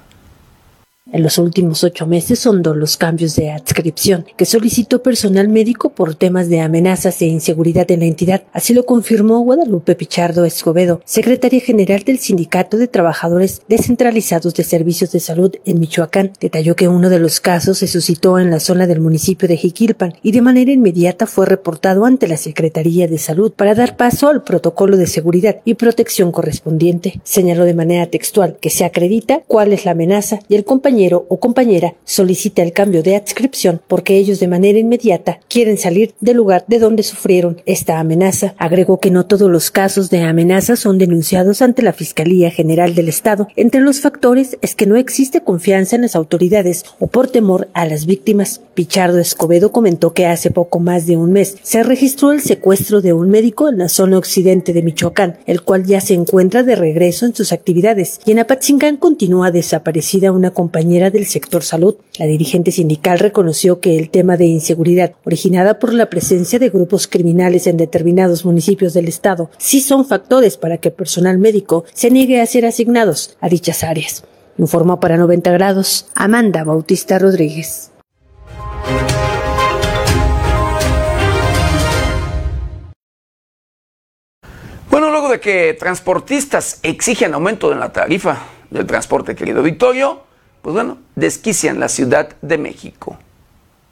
[1.11, 5.89] En los últimos ocho meses son dos los cambios de adscripción que solicitó personal médico
[5.89, 8.43] por temas de amenazas e inseguridad en la entidad.
[8.53, 15.11] Así lo confirmó Guadalupe Pichardo Escobedo, secretaria general del Sindicato de Trabajadores Descentralizados de Servicios
[15.11, 16.31] de Salud en Michoacán.
[16.39, 20.13] Detalló que uno de los casos se suscitó en la zona del municipio de Jiquilpan
[20.23, 24.43] y de manera inmediata fue reportado ante la Secretaría de Salud para dar paso al
[24.43, 27.19] protocolo de seguridad y protección correspondiente.
[27.25, 31.39] Señaló de manera textual que se acredita cuál es la amenaza y el compañero o
[31.39, 36.65] compañera solicita el cambio de adscripción porque ellos de manera inmediata quieren salir del lugar
[36.67, 38.53] de donde sufrieron esta amenaza.
[38.57, 43.09] Agregó que no todos los casos de amenaza son denunciados ante la Fiscalía General del
[43.09, 43.47] Estado.
[43.55, 47.85] Entre los factores es que no existe confianza en las autoridades o por temor a
[47.85, 48.61] las víctimas.
[48.75, 53.13] Pichardo Escobedo comentó que hace poco más de un mes se registró el secuestro de
[53.13, 57.25] un médico en la zona occidente de Michoacán, el cual ya se encuentra de regreso
[57.25, 61.95] en sus actividades, y en Apatzingán continúa desaparecida una compañía del sector salud.
[62.17, 67.07] La dirigente sindical reconoció que el tema de inseguridad originada por la presencia de grupos
[67.07, 72.41] criminales en determinados municipios del estado sí son factores para que personal médico se niegue
[72.41, 74.23] a ser asignados a dichas áreas.
[74.57, 77.91] Informó para 90 grados Amanda Bautista Rodríguez.
[84.89, 90.32] Bueno, luego de que transportistas exigen aumento en la tarifa del transporte, querido Victorio,
[90.63, 93.19] pues bueno, desquician la Ciudad de México.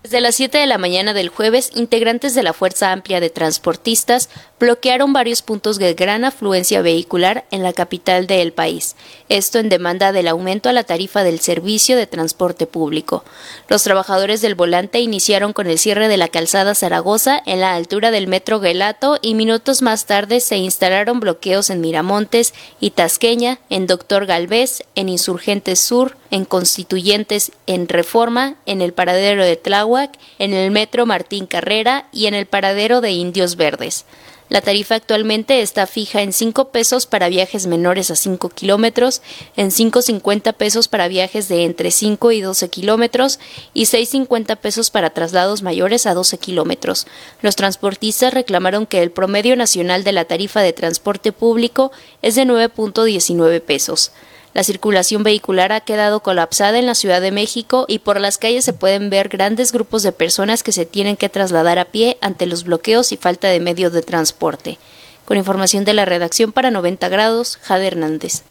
[0.04, 4.30] Desde las 7 de la mañana del jueves, integrantes de la Fuerza Amplia de Transportistas
[4.62, 8.96] bloquearon varios puntos de gran afluencia vehicular en la capital del país,
[9.28, 13.26] esto en demanda del aumento a la tarifa del servicio de transporte público.
[13.70, 18.12] Los trabajadores del volante iniciaron con el cierre de la calzada Zaragoza en la altura
[18.12, 23.88] del metro Gelato y minutos más tarde se instalaron bloqueos en Miramontes y Tasqueña, en
[23.88, 30.54] Doctor Galvez, en Insurgentes Sur, en Constituyentes, en Reforma, en el paradero de Tláhuac, en
[30.54, 34.06] el metro Martín Carrera y en el paradero de Indios Verdes.
[34.52, 39.22] La tarifa actualmente está fija en 5 pesos para viajes menores a 5 kilómetros,
[39.56, 43.40] en 5.50 pesos para viajes de entre 5 y 12 kilómetros
[43.74, 47.08] y 6.50 pesos para traslados mayores a 12 kilómetros.
[47.42, 52.44] Los transportistas reclamaron que el promedio nacional de la tarifa de transporte público es de
[52.44, 54.12] 9.19 pesos.
[54.54, 58.66] La circulación vehicular ha quedado colapsada en la Ciudad de México y por las calles
[58.66, 62.46] se pueden ver grandes grupos de personas que se tienen que trasladar a pie ante
[62.46, 64.78] los bloqueos y falta de medios de transporte.
[65.24, 68.44] Con información de la redacción para 90 grados, Jade Hernández.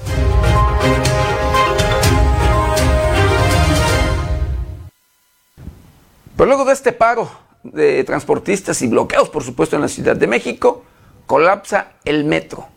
[6.34, 7.30] Pero luego de este paro
[7.62, 10.82] de transportistas y bloqueos, por supuesto, en la Ciudad de México,
[11.26, 12.69] colapsa el metro.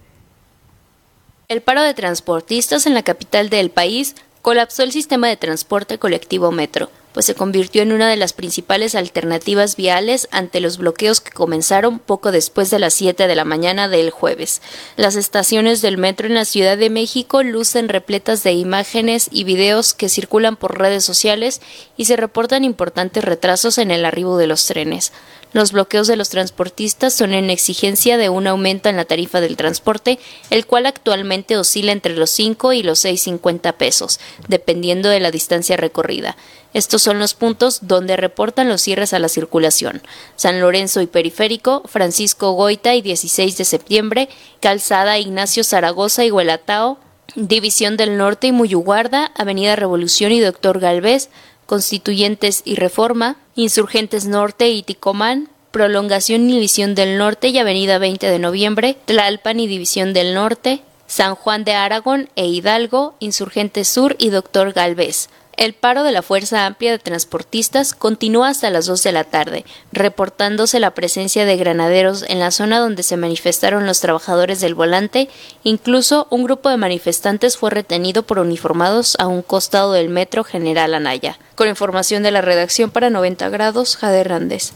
[1.53, 6.51] El paro de transportistas en la capital del país colapsó el sistema de transporte colectivo
[6.51, 11.29] metro, pues se convirtió en una de las principales alternativas viales ante los bloqueos que
[11.29, 14.63] comenzaron poco después de las 7 de la mañana del jueves.
[14.97, 19.93] Las estaciones del metro en la Ciudad de México lucen repletas de imágenes y videos
[19.93, 21.61] que circulan por redes sociales
[21.97, 25.11] y se reportan importantes retrasos en el arribo de los trenes.
[25.53, 29.55] Los bloqueos de los transportistas son en exigencia de un aumento en la tarifa del
[29.55, 35.29] transporte, el cual actualmente oscila entre los 5 y los 6.50 pesos, dependiendo de la
[35.29, 36.35] distancia recorrida.
[36.73, 40.01] Estos son los puntos donde reportan los cierres a la circulación.
[40.35, 46.97] San Lorenzo y Periférico, Francisco Goita y 16 de septiembre, Calzada Ignacio Zaragoza y Huelatao,
[47.35, 51.29] División del Norte y Muyuguarda, Avenida Revolución y Doctor Galvez,
[51.65, 58.29] Constituyentes y Reforma, Insurgentes Norte y Ticomán, Prolongación y División del Norte y Avenida 20
[58.29, 64.15] de Noviembre, Tlalpan y División del Norte, San Juan de Aragón e Hidalgo, Insurgentes Sur
[64.19, 65.29] y Doctor Galvez.
[65.55, 69.65] El paro de la Fuerza Amplia de Transportistas continúa hasta las 2 de la tarde,
[69.91, 75.29] reportándose la presencia de granaderos en la zona donde se manifestaron los trabajadores del volante.
[75.61, 80.91] Incluso un grupo de manifestantes fue retenido por uniformados a un costado del metro General
[80.95, 81.37] Anaya.
[81.53, 84.73] Con información de la redacción para 90 grados, Jade Hernández.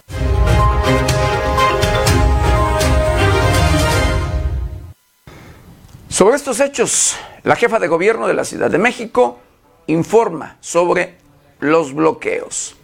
[6.08, 9.40] Sobre estos hechos, la jefa de gobierno de la Ciudad de México
[9.88, 11.16] informa sobre
[11.60, 12.76] los bloqueos.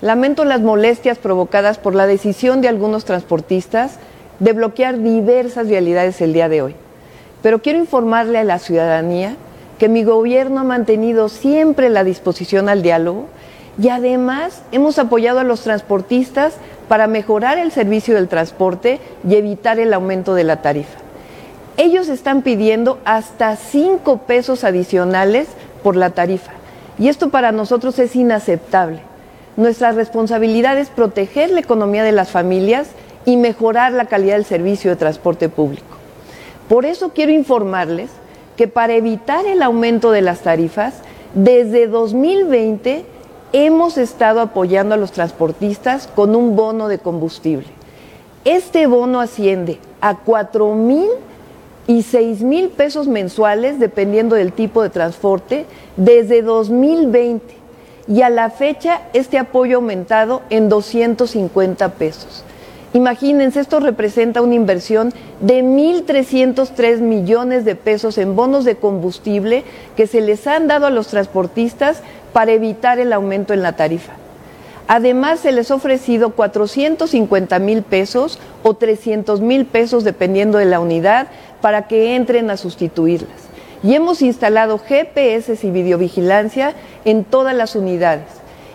[0.00, 3.98] Lamento las molestias provocadas por la decisión de algunos transportistas
[4.38, 6.76] de bloquear diversas vialidades el día de hoy.
[7.42, 9.36] Pero quiero informarle a la ciudadanía
[9.78, 13.26] que mi gobierno ha mantenido siempre la disposición al diálogo
[13.80, 16.54] y además hemos apoyado a los transportistas
[16.88, 21.05] para mejorar el servicio del transporte y evitar el aumento de la tarifa.
[21.78, 25.48] Ellos están pidiendo hasta cinco pesos adicionales
[25.82, 26.52] por la tarifa.
[26.98, 29.00] Y esto para nosotros es inaceptable.
[29.58, 32.88] Nuestra responsabilidad es proteger la economía de las familias
[33.26, 35.96] y mejorar la calidad del servicio de transporte público.
[36.68, 38.10] Por eso quiero informarles
[38.56, 40.94] que para evitar el aumento de las tarifas,
[41.34, 43.04] desde 2020
[43.52, 47.68] hemos estado apoyando a los transportistas con un bono de combustible.
[48.44, 51.08] Este bono asciende a 4 mil
[51.86, 55.66] y 6 mil pesos mensuales dependiendo del tipo de transporte
[55.96, 57.54] desde 2020
[58.08, 62.44] y a la fecha este apoyo ha aumentado en 250 pesos.
[62.92, 69.64] Imagínense, esto representa una inversión de 1.303 millones de pesos en bonos de combustible
[69.96, 72.00] que se les han dado a los transportistas
[72.32, 74.12] para evitar el aumento en la tarifa.
[74.88, 80.78] Además, se les ha ofrecido 450 mil pesos o 300 mil pesos, dependiendo de la
[80.78, 81.26] unidad,
[81.60, 83.46] para que entren a sustituirlas.
[83.82, 88.26] Y hemos instalado GPS y videovigilancia en todas las unidades.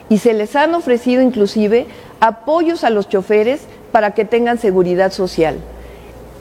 [0.09, 1.87] Y se les han ofrecido inclusive
[2.19, 3.61] apoyos a los choferes
[3.91, 5.57] para que tengan seguridad social.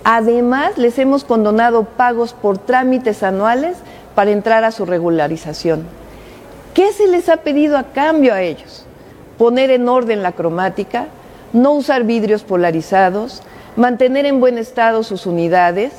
[0.04, 3.76] Además, les hemos condonado pagos por trámites anuales
[4.14, 5.84] para entrar a su regularización.
[6.74, 8.86] ¿Qué se les ha pedido a cambio a ellos?
[9.40, 11.06] poner en orden la cromática,
[11.54, 13.40] no usar vidrios polarizados,
[13.74, 15.92] mantener en buen estado sus unidades,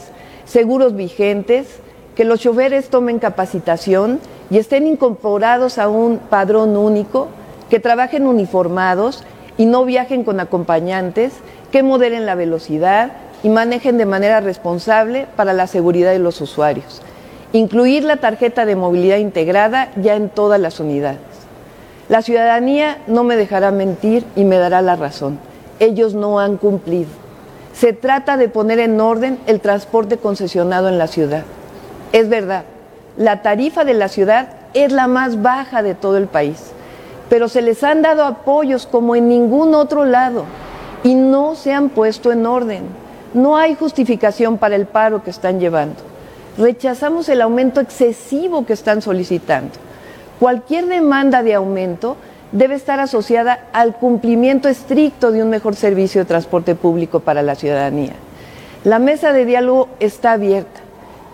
[0.52, 1.68] seguros vigentes,
[2.14, 7.30] que los choferes tomen capacitación y estén incorporados a un padrón único,
[7.70, 9.24] que trabajen uniformados
[9.58, 11.32] y no viajen con acompañantes,
[11.72, 17.02] que moderen la velocidad y manejen de manera responsable para la seguridad de los usuarios.
[17.54, 21.20] Incluir la tarjeta de movilidad integrada ya en todas las unidades.
[22.10, 25.40] La ciudadanía no me dejará mentir y me dará la razón.
[25.80, 27.21] Ellos no han cumplido.
[27.82, 31.42] Se trata de poner en orden el transporte concesionado en la ciudad.
[32.12, 32.64] Es verdad,
[33.18, 36.74] la tarifa de la ciudad es la más baja de todo el país,
[37.28, 40.46] pero se les han dado apoyos como en ningún otro lado
[41.04, 42.84] y no se han puesto en orden.
[43.34, 45.96] No hay justificación para el paro que están llevando.
[46.60, 49.72] Rechazamos el aumento excesivo que están solicitando.
[50.40, 52.16] Cualquier demanda de aumento
[52.52, 57.56] debe estar asociada al cumplimiento estricto de un mejor servicio de transporte público para la
[57.56, 58.14] ciudadanía.
[58.84, 60.82] La mesa de diálogo está abierta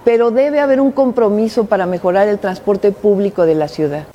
[0.07, 4.07] pero debe haber un compromiso para mejorar el transporte público de la ciudad.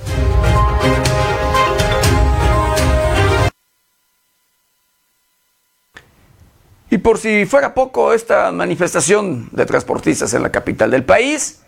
[6.89, 11.61] Y por si fuera poco esta manifestación de transportistas en la capital del país,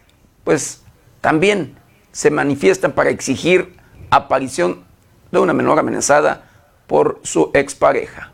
[0.44, 0.82] pues
[1.22, 1.76] también
[2.12, 3.76] se manifiestan para exigir
[4.10, 4.86] aparición
[5.40, 6.44] de una menor amenazada
[6.88, 8.32] por su expareja.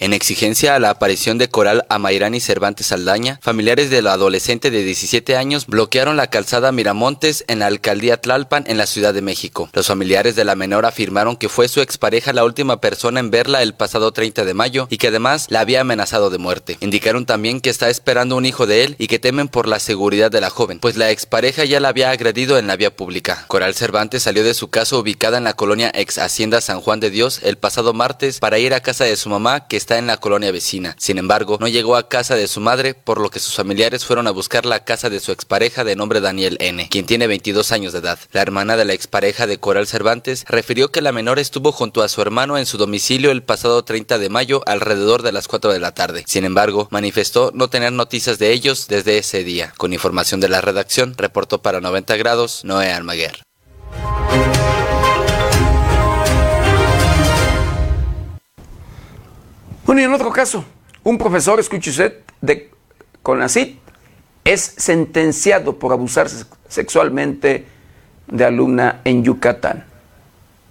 [0.00, 4.82] En exigencia a la aparición de Coral Amairani Cervantes Saldaña, familiares de la adolescente de
[4.82, 9.68] 17 años bloquearon la calzada Miramontes en la alcaldía Tlalpan en la Ciudad de México.
[9.74, 13.62] Los familiares de la menor afirmaron que fue su expareja la última persona en verla
[13.62, 16.78] el pasado 30 de mayo y que además la había amenazado de muerte.
[16.80, 20.30] Indicaron también que está esperando un hijo de él y que temen por la seguridad
[20.30, 23.44] de la joven, pues la expareja ya la había agredido en la vía pública.
[23.48, 27.10] Coral Cervantes salió de su casa ubicada en la colonia ex Hacienda San Juan de
[27.10, 30.16] Dios el pasado martes para ir a casa de su mamá que está en la
[30.18, 30.94] colonia vecina.
[30.98, 34.26] Sin embargo, no llegó a casa de su madre, por lo que sus familiares fueron
[34.26, 37.92] a buscar la casa de su expareja de nombre Daniel N., quien tiene 22 años
[37.92, 38.18] de edad.
[38.32, 42.08] La hermana de la expareja de Coral Cervantes refirió que la menor estuvo junto a
[42.08, 45.80] su hermano en su domicilio el pasado 30 de mayo alrededor de las 4 de
[45.80, 46.24] la tarde.
[46.26, 49.72] Sin embargo, manifestó no tener noticias de ellos desde ese día.
[49.76, 53.42] Con información de la redacción, reportó para 90 grados Noé Almaguer.
[59.90, 60.64] Bueno, y en otro caso,
[61.02, 62.70] un profesor, escuche usted, de
[63.24, 63.76] CONACIT
[64.44, 66.28] es sentenciado por abusar
[66.68, 67.66] sexualmente
[68.28, 69.89] de alumna en Yucatán.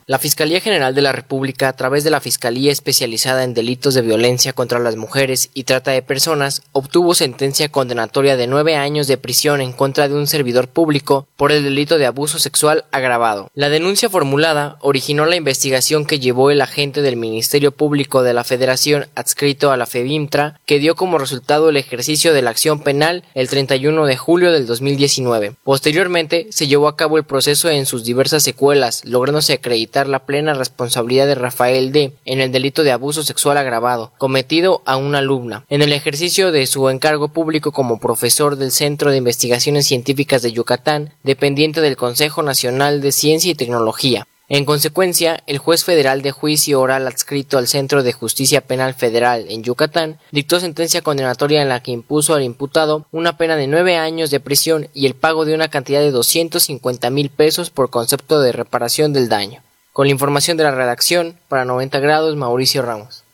[0.09, 4.01] La Fiscalía General de la República, a través de la Fiscalía Especializada en Delitos de
[4.01, 9.19] Violencia contra las Mujeres y Trata de Personas, obtuvo sentencia condenatoria de nueve años de
[9.19, 13.51] prisión en contra de un servidor público por el delito de abuso sexual agravado.
[13.53, 18.43] La denuncia formulada originó la investigación que llevó el agente del Ministerio Público de la
[18.43, 23.25] Federación adscrito a la FEBIMTRA, que dio como resultado el ejercicio de la acción penal
[23.35, 25.53] el 31 de julio del 2019.
[25.63, 30.53] Posteriormente, se llevó a cabo el proceso en sus diversas secuelas, lográndose acreditar la plena
[30.53, 32.13] responsabilidad de Rafael D.
[32.25, 36.65] en el delito de abuso sexual agravado cometido a una alumna, en el ejercicio de
[36.67, 42.43] su encargo público como profesor del Centro de Investigaciones Científicas de Yucatán, dependiente del Consejo
[42.43, 44.27] Nacional de Ciencia y Tecnología.
[44.51, 49.45] En consecuencia, el juez federal de juicio oral adscrito al Centro de Justicia Penal Federal
[49.47, 53.95] en Yucatán dictó sentencia condenatoria en la que impuso al imputado una pena de nueve
[53.97, 58.41] años de prisión y el pago de una cantidad de 250 mil pesos por concepto
[58.41, 59.61] de reparación del daño.
[59.99, 63.25] Con la información de la redacción, para 90 grados, Mauricio Ramos.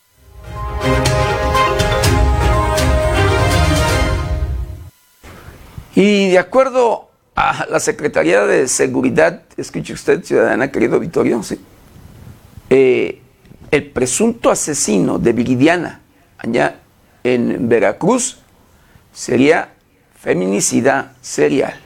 [5.93, 11.63] Y de acuerdo a la Secretaría de Seguridad, escuche usted, ciudadana, querido Vittorio, ¿sí?
[12.72, 13.22] Eh,
[13.70, 16.01] el presunto asesino de Viridiana,
[16.39, 16.80] allá
[17.24, 18.39] en Veracruz,
[19.13, 19.70] sería
[20.20, 21.84] feminicida serial.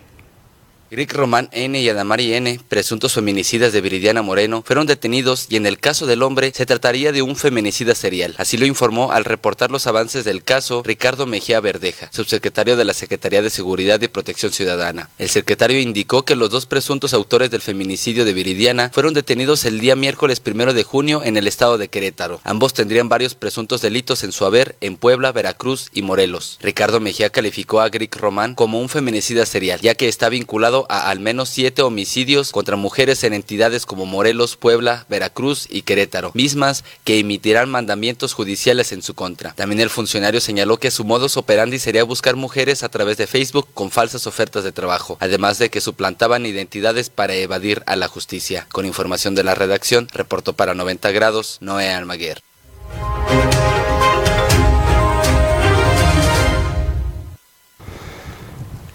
[0.92, 1.80] Rick Román N.
[1.80, 6.24] y Adamari N., presuntos feminicidas de Viridiana Moreno, fueron detenidos y en el caso del
[6.24, 8.34] hombre se trataría de un feminicida serial.
[8.38, 12.94] Así lo informó al reportar los avances del caso Ricardo Mejía Verdeja, subsecretario de la
[12.94, 15.10] Secretaría de Seguridad y Protección Ciudadana.
[15.20, 19.80] El secretario indicó que los dos presuntos autores del feminicidio de Viridiana fueron detenidos el
[19.80, 22.42] día miércoles primero de junio en el estado de Querétaro.
[22.44, 26.58] Ambos tendrían varios presuntos delitos en su haber en Puebla, Veracruz y Morelos.
[26.62, 31.10] Ricardo Mejía calificó a Rick Román como un feminicida serial, ya que está vinculado a
[31.10, 36.84] al menos siete homicidios contra mujeres en entidades como Morelos, Puebla, Veracruz y Querétaro, mismas
[37.04, 39.54] que emitirán mandamientos judiciales en su contra.
[39.54, 43.68] También el funcionario señaló que su modus operandi sería buscar mujeres a través de Facebook
[43.74, 48.68] con falsas ofertas de trabajo, además de que suplantaban identidades para evadir a la justicia.
[48.72, 52.42] Con información de la redacción, reportó para 90 grados Noé Almaguer.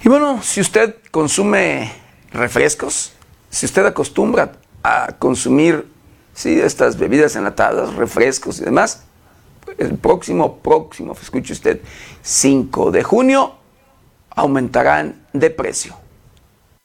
[0.05, 1.91] Y bueno, si usted consume
[2.31, 3.15] refrescos,
[3.49, 4.53] si usted acostumbra
[4.83, 5.89] a consumir
[6.35, 9.05] sí, estas bebidas enlatadas, refrescos y demás,
[9.79, 11.81] el próximo, próximo, escuche usted,
[12.21, 13.55] 5 de junio,
[14.29, 15.97] aumentarán de precio.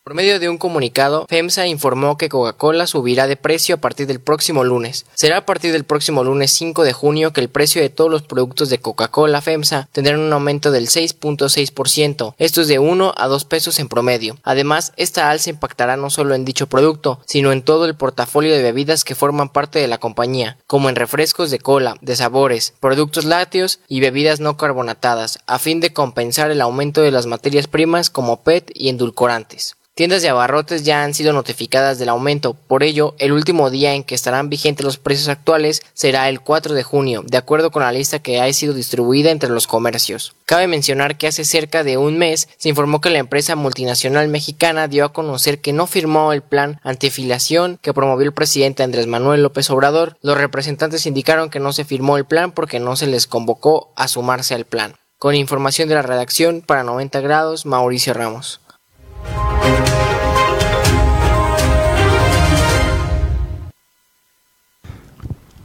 [0.03, 4.19] Por medio de un comunicado, FEMSA informó que Coca-Cola subirá de precio a partir del
[4.19, 5.05] próximo lunes.
[5.13, 8.23] Será a partir del próximo lunes 5 de junio que el precio de todos los
[8.23, 12.33] productos de Coca-Cola FEMSA tendrán un aumento del 6.6%.
[12.39, 14.37] Esto es de 1 a 2 pesos en promedio.
[14.41, 18.63] Además, esta alza impactará no solo en dicho producto, sino en todo el portafolio de
[18.63, 23.25] bebidas que forman parte de la compañía, como en refrescos de cola, de sabores, productos
[23.25, 28.09] lácteos y bebidas no carbonatadas, a fin de compensar el aumento de las materias primas
[28.09, 29.75] como PET y endulcorantes.
[29.99, 34.05] Tiendas de abarrotes ya han sido notificadas del aumento, por ello, el último día en
[34.05, 37.91] que estarán vigentes los precios actuales será el 4 de junio, de acuerdo con la
[37.91, 40.35] lista que ha sido distribuida entre los comercios.
[40.45, 44.87] Cabe mencionar que hace cerca de un mes se informó que la empresa multinacional mexicana
[44.87, 49.43] dio a conocer que no firmó el plan antifiliación que promovió el presidente Andrés Manuel
[49.43, 50.17] López Obrador.
[50.21, 54.07] Los representantes indicaron que no se firmó el plan porque no se les convocó a
[54.07, 54.95] sumarse al plan.
[55.17, 58.61] Con información de la redacción para 90 grados, Mauricio Ramos.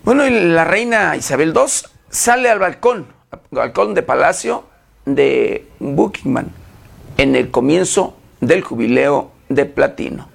[0.05, 1.63] Bueno, y la reina Isabel II
[2.11, 4.65] sale al balcón, al balcón de palacio
[5.07, 6.51] de Buckingham,
[7.17, 10.34] en el comienzo del jubileo de platino.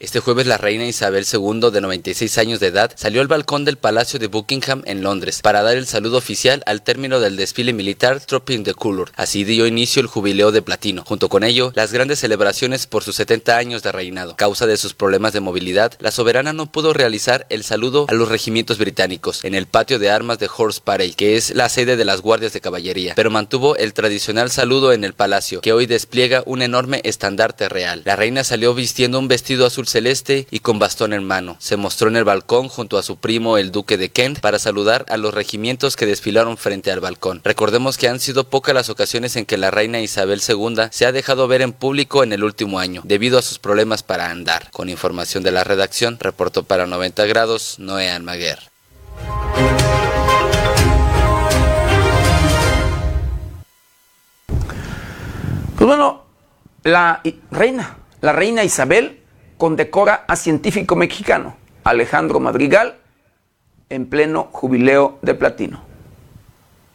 [0.00, 3.78] Este jueves la reina Isabel II, de 96 años de edad, salió al balcón del
[3.78, 8.20] Palacio de Buckingham en Londres para dar el saludo oficial al término del desfile militar
[8.20, 9.10] Trooping the Colour.
[9.16, 11.02] Así dio inicio el jubileo de platino.
[11.04, 14.36] Junto con ello, las grandes celebraciones por sus 70 años de reinado.
[14.36, 18.28] Causa de sus problemas de movilidad, la soberana no pudo realizar el saludo a los
[18.28, 22.04] regimientos británicos en el patio de armas de Horse Parade, que es la sede de
[22.04, 26.44] las guardias de caballería, pero mantuvo el tradicional saludo en el palacio, que hoy despliega
[26.46, 28.02] un enorme estandarte real.
[28.04, 31.56] La reina salió vistiendo un vestido azul celeste y con bastón en mano.
[31.58, 35.04] Se mostró en el balcón junto a su primo el duque de Kent para saludar
[35.08, 37.40] a los regimientos que desfilaron frente al balcón.
[37.44, 41.12] Recordemos que han sido pocas las ocasiones en que la reina Isabel II se ha
[41.12, 44.70] dejado ver en público en el último año, debido a sus problemas para andar.
[44.70, 48.58] Con información de la redacción, reportó para 90 grados Noé Almaguer.
[55.76, 56.24] Pues bueno,
[56.82, 57.22] la
[57.52, 59.20] reina, la reina Isabel
[59.58, 62.96] condecora a científico mexicano Alejandro Madrigal
[63.88, 65.87] en pleno jubileo de platino.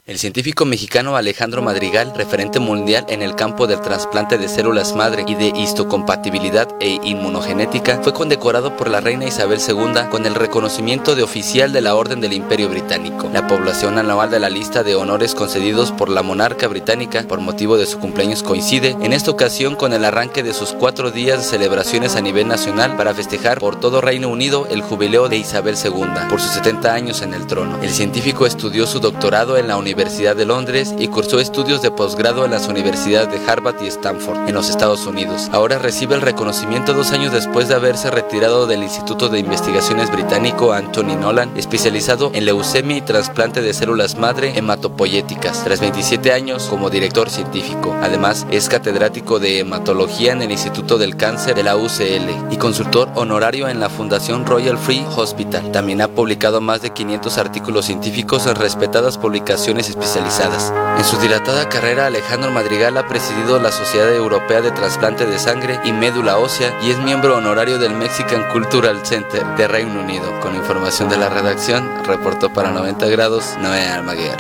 [0.05, 5.23] El científico mexicano Alejandro Madrigal, referente mundial en el campo del trasplante de células madre
[5.25, 11.15] y de histocompatibilidad e inmunogenética, fue condecorado por la reina Isabel II con el reconocimiento
[11.15, 13.29] de oficial de la Orden del Imperio Británico.
[13.31, 17.77] La población anual de la lista de honores concedidos por la monarca británica por motivo
[17.77, 21.45] de su cumpleaños coincide en esta ocasión con el arranque de sus cuatro días de
[21.45, 26.27] celebraciones a nivel nacional para festejar por todo Reino Unido el jubileo de Isabel II
[26.29, 27.81] por sus 70 años en el trono.
[27.81, 31.91] El científico estudió su doctorado en la Universidad Universidad de Londres y cursó estudios de
[31.91, 35.49] posgrado en las universidades de Harvard y Stanford, en los Estados Unidos.
[35.51, 40.73] Ahora recibe el reconocimiento dos años después de haberse retirado del Instituto de Investigaciones británico
[40.73, 46.89] Anthony Nolan, especializado en leucemia y trasplante de células madre hematopoyéticas, tras 27 años como
[46.89, 47.95] director científico.
[48.01, 53.09] Además, es catedrático de hematología en el Instituto del Cáncer de la UCL y consultor
[53.13, 55.71] honorario en la Fundación Royal Free Hospital.
[55.71, 60.73] También ha publicado más de 500 artículos científicos en respetadas publicaciones especializadas.
[60.97, 65.79] En su dilatada carrera, Alejandro Madrigal ha presidido la Sociedad Europea de Trasplante de Sangre
[65.83, 70.39] y Médula Ósea y es miembro honorario del Mexican Cultural Center de Reino Unido.
[70.41, 74.37] Con información de la redacción, reportó para 90 grados Noé Almaguer.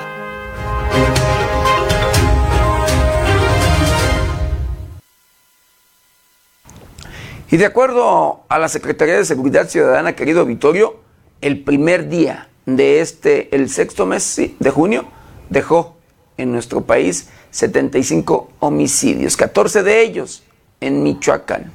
[7.53, 10.95] Y de acuerdo a la Secretaría de Seguridad Ciudadana, querido Vittorio,
[11.39, 15.05] el primer día de este, el sexto mes de junio,
[15.53, 15.95] dejó
[16.37, 20.43] en nuestro país 75 homicidios, 14 de ellos
[20.81, 21.71] en Michoacán.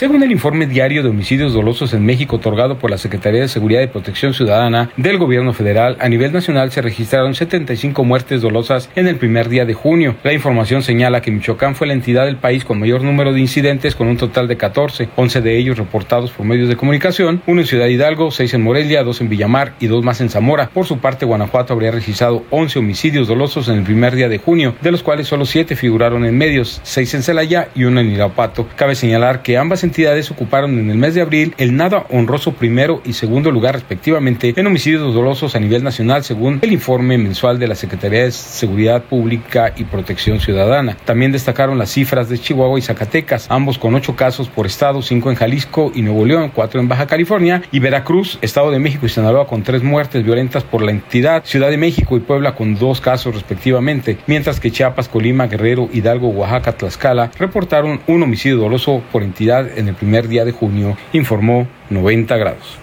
[0.00, 3.82] Según el informe diario de homicidios dolosos en México otorgado por la Secretaría de Seguridad
[3.82, 9.08] y Protección Ciudadana del Gobierno Federal, a nivel nacional se registraron 75 muertes dolosas en
[9.08, 10.16] el primer día de junio.
[10.22, 13.94] La información señala que Michoacán fue la entidad del país con mayor número de incidentes,
[13.94, 17.66] con un total de 14, 11 de ellos reportados por medios de comunicación, uno en
[17.66, 20.70] Ciudad Hidalgo, 6 en Morelia, 2 en Villamar y 2 más en Zamora.
[20.72, 24.74] Por su parte, Guanajuato habría registrado 11 homicidios dolosos en el primer día de junio,
[24.80, 28.66] de los cuales solo 7 figuraron en medios, 6 en Celaya y 1 en Irapuato.
[28.76, 29.89] Cabe señalar que ambas
[30.30, 34.66] ocuparon en el mes de abril el nada honroso primero y segundo lugar respectivamente en
[34.66, 39.72] homicidios dolosos a nivel nacional según el informe mensual de la Secretaría de Seguridad Pública
[39.76, 40.96] y Protección Ciudadana.
[41.04, 45.30] También destacaron las cifras de Chihuahua y Zacatecas, ambos con ocho casos por estado, cinco
[45.30, 49.08] en Jalisco y Nuevo León, cuatro en Baja California y Veracruz, Estado de México y
[49.08, 53.00] Sinaloa con tres muertes violentas por la entidad, Ciudad de México y Puebla con dos
[53.00, 59.22] casos respectivamente, mientras que Chiapas, Colima, Guerrero, Hidalgo, Oaxaca, Tlaxcala reportaron un homicidio doloso por
[59.22, 62.78] entidad en el primer día de junio, informó 90 grados.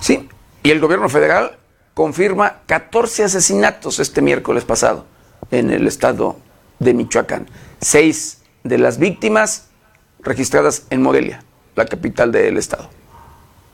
[0.00, 0.28] Sí,
[0.62, 1.58] y el gobierno federal
[1.94, 5.06] confirma 14 asesinatos este miércoles pasado
[5.50, 6.36] en el estado
[6.78, 7.46] de Michoacán.
[7.80, 9.68] Seis de las víctimas
[10.20, 11.42] registradas en Morelia,
[11.74, 12.90] la capital del estado.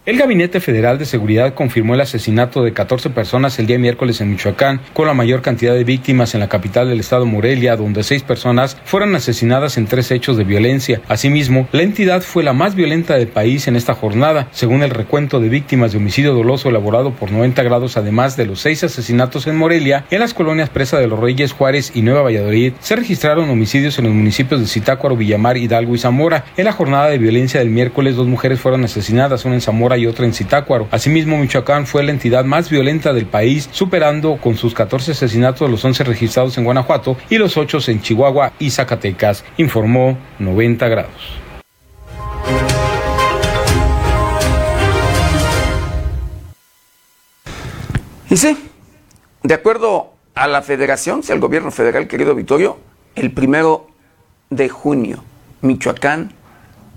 [0.05, 4.33] El Gabinete Federal de Seguridad confirmó el asesinato de 14 personas el día miércoles en
[4.33, 8.25] Michoacán, con la mayor cantidad de víctimas en la capital del estado Morelia, donde seis
[8.25, 11.01] personas fueron asesinadas en tres hechos de violencia.
[11.07, 15.39] Asimismo, la entidad fue la más violenta del país en esta jornada, según el recuento
[15.39, 19.55] de víctimas de homicidio doloso elaborado por 90 grados, además de los seis asesinatos en
[19.55, 24.01] Morelia, en las colonias Presa de los Reyes, Juárez y Nueva Valladolid, se registraron homicidios
[24.01, 26.45] en los municipios de Zitácuaro, Villamar, Hidalgo y Zamora.
[26.57, 30.07] En la jornada de violencia del miércoles, dos mujeres fueron asesinadas, una en Zamora y
[30.07, 30.89] otra en Zitácuaro.
[30.91, 35.85] Asimismo, Michoacán fue la entidad más violenta del país, superando con sus 14 asesinatos los
[35.85, 41.43] 11 registrados en Guanajuato y los 8 en Chihuahua y Zacatecas, informó 90 grados.
[48.31, 48.57] Y sí,
[49.43, 52.79] de acuerdo a la federación, si al gobierno federal, querido Vittorio,
[53.15, 53.89] el primero
[54.49, 55.23] de junio,
[55.61, 56.33] Michoacán,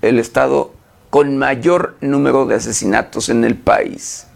[0.00, 0.72] el estado
[1.16, 4.26] con mayor número de asesinatos en el país.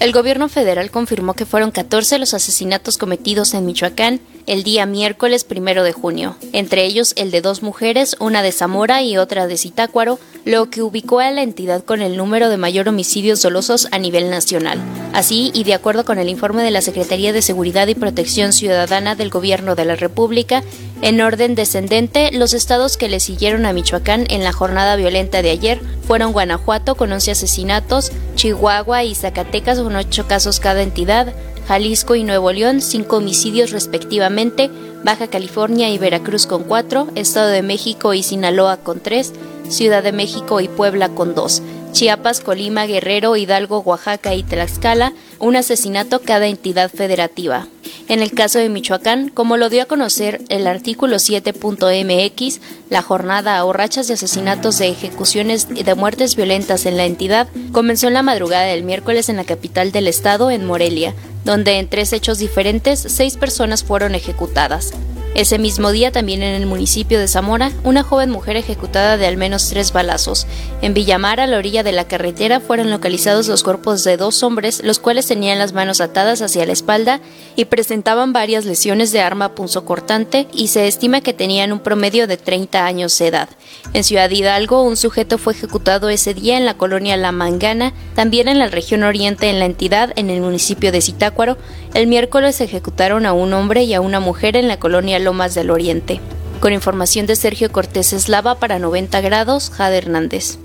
[0.00, 5.44] El gobierno federal confirmó que fueron 14 los asesinatos cometidos en Michoacán el día miércoles
[5.44, 9.56] primero de junio, entre ellos el de dos mujeres, una de Zamora y otra de
[9.56, 13.98] Zitácuaro, lo que ubicó a la entidad con el número de mayor homicidios dolosos a
[14.00, 14.80] nivel nacional.
[15.12, 19.14] Así, y de acuerdo con el informe de la Secretaría de Seguridad y Protección Ciudadana
[19.14, 20.64] del Gobierno de la República,
[21.00, 25.50] en orden descendente, los estados que le siguieron a Michoacán en la jornada violenta de
[25.50, 31.32] ayer fueron Guanajuato con 11 asesinatos, Chihuahua y Zacatecas con 8 casos cada entidad,
[31.70, 34.72] Jalisco y Nuevo León 5 homicidios respectivamente,
[35.04, 39.32] Baja California y Veracruz con 4, Estado de México y Sinaloa con 3,
[39.68, 41.62] Ciudad de México y Puebla con 2.
[41.92, 47.66] Chiapas, Colima, Guerrero, Hidalgo, Oaxaca y Tlaxcala, un asesinato cada entidad federativa.
[48.08, 53.64] En el caso de Michoacán, como lo dio a conocer el artículo 7.mx, la jornada
[53.64, 58.14] o rachas de asesinatos de ejecuciones y de muertes violentas en la entidad comenzó en
[58.14, 61.14] la madrugada del miércoles en la capital del estado, en Morelia,
[61.44, 64.92] donde en tres hechos diferentes seis personas fueron ejecutadas.
[65.36, 69.36] Ese mismo día, también en el municipio de Zamora, una joven mujer ejecutada de al
[69.36, 70.48] menos tres balazos.
[70.82, 74.82] En Villamar, a la orilla de la carretera, fueron localizados los cuerpos de dos hombres,
[74.82, 77.20] los cuales tenían las manos atadas hacia la espalda
[77.54, 82.36] y presentaban varias lesiones de arma punzocortante y se estima que tenían un promedio de
[82.36, 83.48] 30 años de edad.
[83.94, 88.48] En Ciudad Hidalgo, un sujeto fue ejecutado ese día en la colonia La Mangana, también
[88.48, 91.56] en la región oriente en la entidad, en el municipio de Zitácuaro.
[91.94, 95.70] El miércoles ejecutaron a un hombre y a una mujer en la colonia Lomas del
[95.70, 96.20] Oriente.
[96.60, 100.58] Con información de Sergio Cortés Eslava para 90 grados, Jade Hernández.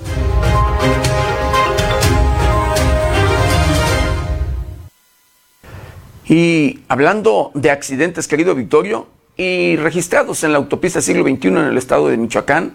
[6.28, 11.78] Y hablando de accidentes, querido Victorio, y registrados en la autopista siglo XXI en el
[11.78, 12.74] estado de Michoacán,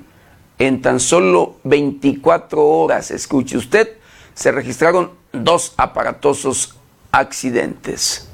[0.59, 3.97] en tan solo 24 horas, escuche usted,
[4.35, 6.76] se registraron dos aparatosos
[7.12, 8.30] accidentes.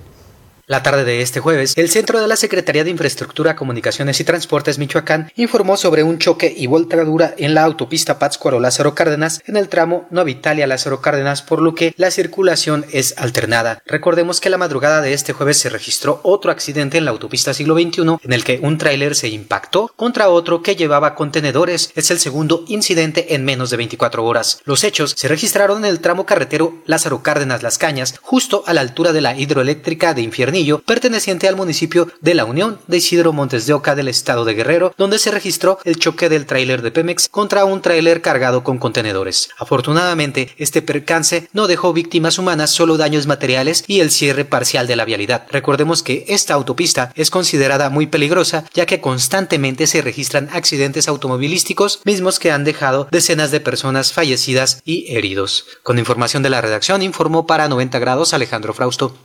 [0.68, 4.78] La tarde de este jueves, el Centro de la Secretaría de Infraestructura, Comunicaciones y Transportes
[4.78, 10.08] Michoacán informó sobre un choque y voltadura en la autopista Pátzcuaro-Lázaro Cárdenas en el tramo
[10.10, 13.80] Nueva Italia-Lázaro Cárdenas, por lo que la circulación es alternada.
[13.86, 17.76] Recordemos que la madrugada de este jueves se registró otro accidente en la autopista siglo
[17.76, 21.92] XXI en el que un tráiler se impactó contra otro que llevaba contenedores.
[21.94, 24.62] Es el segundo incidente en menos de 24 horas.
[24.64, 29.12] Los hechos se registraron en el tramo carretero Lázaro Cárdenas-Las Cañas, justo a la altura
[29.12, 33.74] de la hidroeléctrica de Infierno perteneciente al municipio de La Unión de Isidro Montes de
[33.74, 37.64] Oca del estado de Guerrero, donde se registró el choque del tráiler de Pemex contra
[37.64, 39.50] un tráiler cargado con contenedores.
[39.58, 44.96] Afortunadamente, este percance no dejó víctimas humanas, solo daños materiales y el cierre parcial de
[44.96, 45.46] la vialidad.
[45.50, 52.00] Recordemos que esta autopista es considerada muy peligrosa, ya que constantemente se registran accidentes automovilísticos,
[52.04, 55.66] mismos que han dejado decenas de personas fallecidas y heridos.
[55.82, 59.16] Con información de la redacción, informó para 90 grados Alejandro Frausto.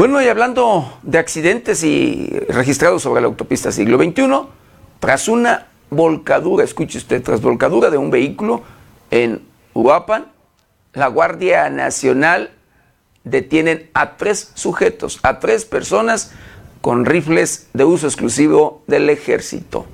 [0.00, 4.48] Bueno, y hablando de accidentes y registrados sobre la autopista siglo XXI,
[4.98, 8.62] tras una volcadura, escuche usted, tras volcadura de un vehículo
[9.10, 9.42] en
[9.74, 10.32] Uruapan,
[10.94, 12.48] la Guardia Nacional
[13.24, 16.32] detienen a tres sujetos, a tres personas
[16.80, 19.84] con rifles de uso exclusivo del ejército.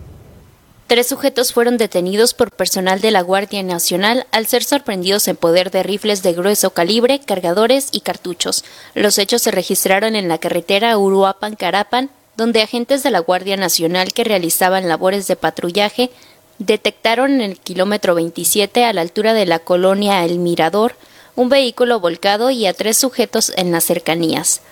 [0.87, 5.73] Tres sujetos fueron detenidos por personal de la Guardia Nacional al ser sorprendidos en poder
[5.73, 8.65] de rifles de grueso calibre, cargadores y cartuchos.
[8.95, 14.23] Los hechos se registraron en la carretera Uruapan-Carapan, donde agentes de la Guardia Nacional que
[14.23, 16.11] realizaban labores de patrullaje
[16.59, 20.95] detectaron en el kilómetro 27 a la altura de la colonia El Mirador
[21.37, 24.63] un vehículo volcado y a tres sujetos en las cercanías,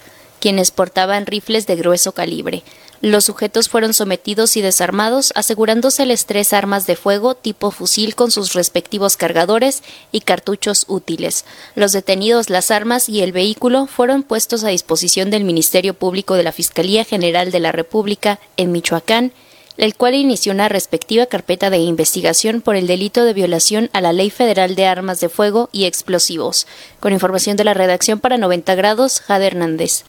[0.45, 2.64] quienes portaban rifles de grueso calibre.
[3.01, 8.53] Los sujetos fueron sometidos y desarmados, asegurándoseles tres armas de fuego tipo fusil con sus
[8.53, 9.82] respectivos cargadores
[10.12, 11.47] y cartuchos útiles.
[11.74, 16.42] Los detenidos, las armas y el vehículo fueron puestos a disposición del Ministerio Público de
[16.42, 19.32] la Fiscalía General de la República en Michoacán,
[19.77, 24.12] el cual inició una respectiva carpeta de investigación por el delito de violación a la
[24.12, 26.66] Ley Federal de Armas de Fuego y Explosivos.
[27.01, 30.05] Con información de la redacción para 90 grados, Jade Hernández.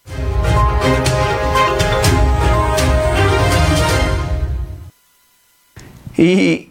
[6.18, 6.70] Y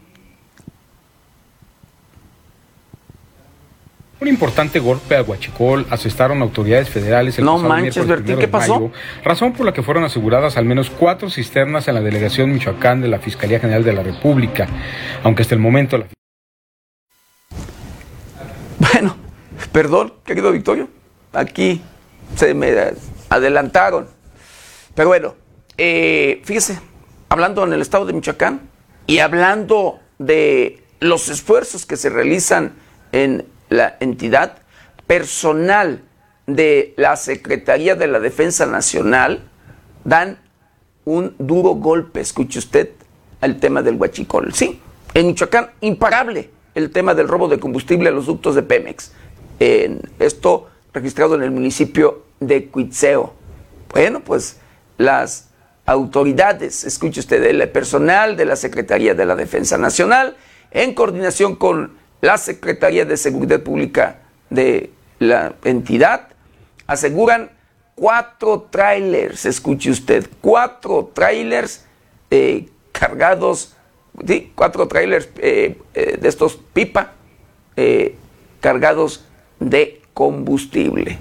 [4.24, 8.80] Un importante golpe a Huachicol asestaron autoridades federales el no pasado manches, miércoles ¿qué pasó?
[8.80, 13.02] mayo, razón por la que fueron aseguradas al menos cuatro cisternas en la delegación Michoacán
[13.02, 14.66] de la Fiscalía General de la República,
[15.24, 16.06] aunque hasta el momento la
[18.78, 19.14] Bueno,
[19.72, 20.88] perdón, querido Victorio,
[21.34, 21.82] aquí
[22.34, 22.72] se me
[23.28, 24.06] adelantaron.
[24.94, 25.34] Pero bueno,
[25.76, 26.80] eh, fíjese,
[27.28, 28.62] hablando en el estado de Michoacán
[29.06, 32.72] y hablando de los esfuerzos que se realizan
[33.12, 34.58] en la entidad,
[35.06, 36.02] personal
[36.46, 39.42] de la Secretaría de la Defensa Nacional
[40.04, 40.38] dan
[41.04, 42.90] un duro golpe, escuche usted,
[43.40, 44.54] al tema del huachicol.
[44.54, 44.80] Sí,
[45.12, 49.12] en Michoacán, imparable el tema del robo de combustible a los ductos de Pemex.
[50.18, 53.34] Esto registrado en el municipio de Cuitzeo.
[53.90, 54.58] Bueno, pues
[54.98, 55.50] las
[55.86, 60.36] autoridades, escuche usted, el personal de la Secretaría de la Defensa Nacional,
[60.70, 61.92] en coordinación con
[62.24, 64.16] la Secretaría de Seguridad Pública
[64.48, 66.28] de la entidad,
[66.86, 67.50] aseguran
[67.94, 71.84] cuatro trailers, escuche usted, cuatro trailers
[72.30, 73.76] eh, cargados,
[74.54, 77.12] cuatro trailers eh, eh, de estos pipa
[78.60, 79.26] cargados
[79.60, 81.18] de combustible.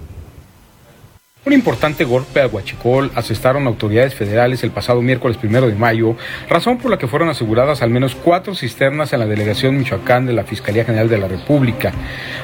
[1.45, 6.15] Un importante golpe a Huachicol asestaron autoridades federales el pasado miércoles primero de mayo,
[6.47, 10.31] razón por la que fueron aseguradas al menos cuatro cisternas en la delegación Michoacán de
[10.31, 11.91] la Fiscalía General de la República.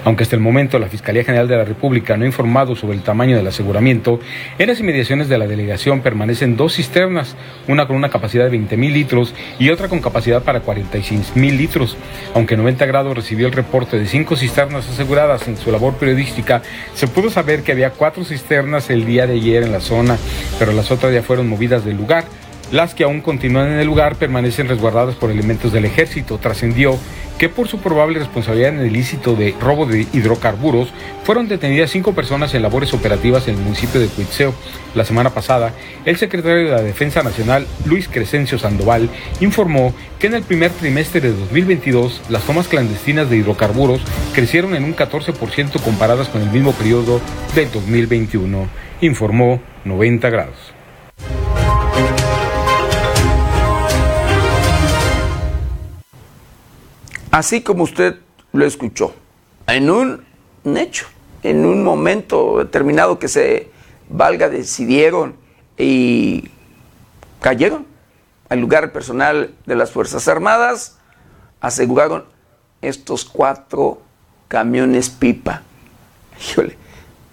[0.04, 3.02] Aunque hasta el momento la Fiscalía General de la República no ha informado sobre el
[3.02, 4.20] tamaño del aseguramiento,
[4.58, 7.38] en las inmediaciones de la delegación permanecen dos cisternas,
[7.70, 11.56] una con una capacidad de 20 mil litros y otra con capacidad para 46 mil
[11.56, 11.96] litros.
[12.34, 16.62] Aunque 90 grados recibió el reporte de cinco cisternas aseguradas en su labor periodística,
[16.96, 20.18] se pudo saber que había cuatro cisternas el día de ayer en la zona,
[20.58, 22.26] pero las otras ya fueron movidas del lugar.
[22.72, 26.38] Las que aún continúan en el lugar permanecen resguardadas por elementos del ejército.
[26.38, 27.00] Trascendió
[27.40, 30.90] que por su probable responsabilidad en el ilícito de robo de hidrocarburos
[31.24, 34.54] fueron detenidas cinco personas en labores operativas en el municipio de Cuitzeo.
[34.94, 35.74] La semana pasada,
[36.06, 39.10] el secretario de la Defensa Nacional, Luis Crescencio Sandoval,
[39.40, 44.02] informó que en el primer trimestre de 2022 las tomas clandestinas de hidrocarburos
[44.36, 47.22] crecieron en un 14% comparadas con el mismo periodo
[47.56, 48.68] del 2021,
[49.02, 50.79] informó 90 grados.
[57.32, 58.16] Así como usted
[58.54, 59.14] lo escuchó,
[59.68, 60.26] en un
[60.66, 61.06] hecho,
[61.44, 63.70] en un momento determinado que se
[64.10, 65.36] valga, decidieron
[65.78, 66.50] y
[67.40, 67.86] cayeron
[68.50, 70.98] al lugar personal de las Fuerzas Armadas,
[71.62, 72.26] aseguraron
[72.82, 74.02] estos cuatro
[74.48, 75.62] camiones pipa.
[76.42, 76.78] Híjole,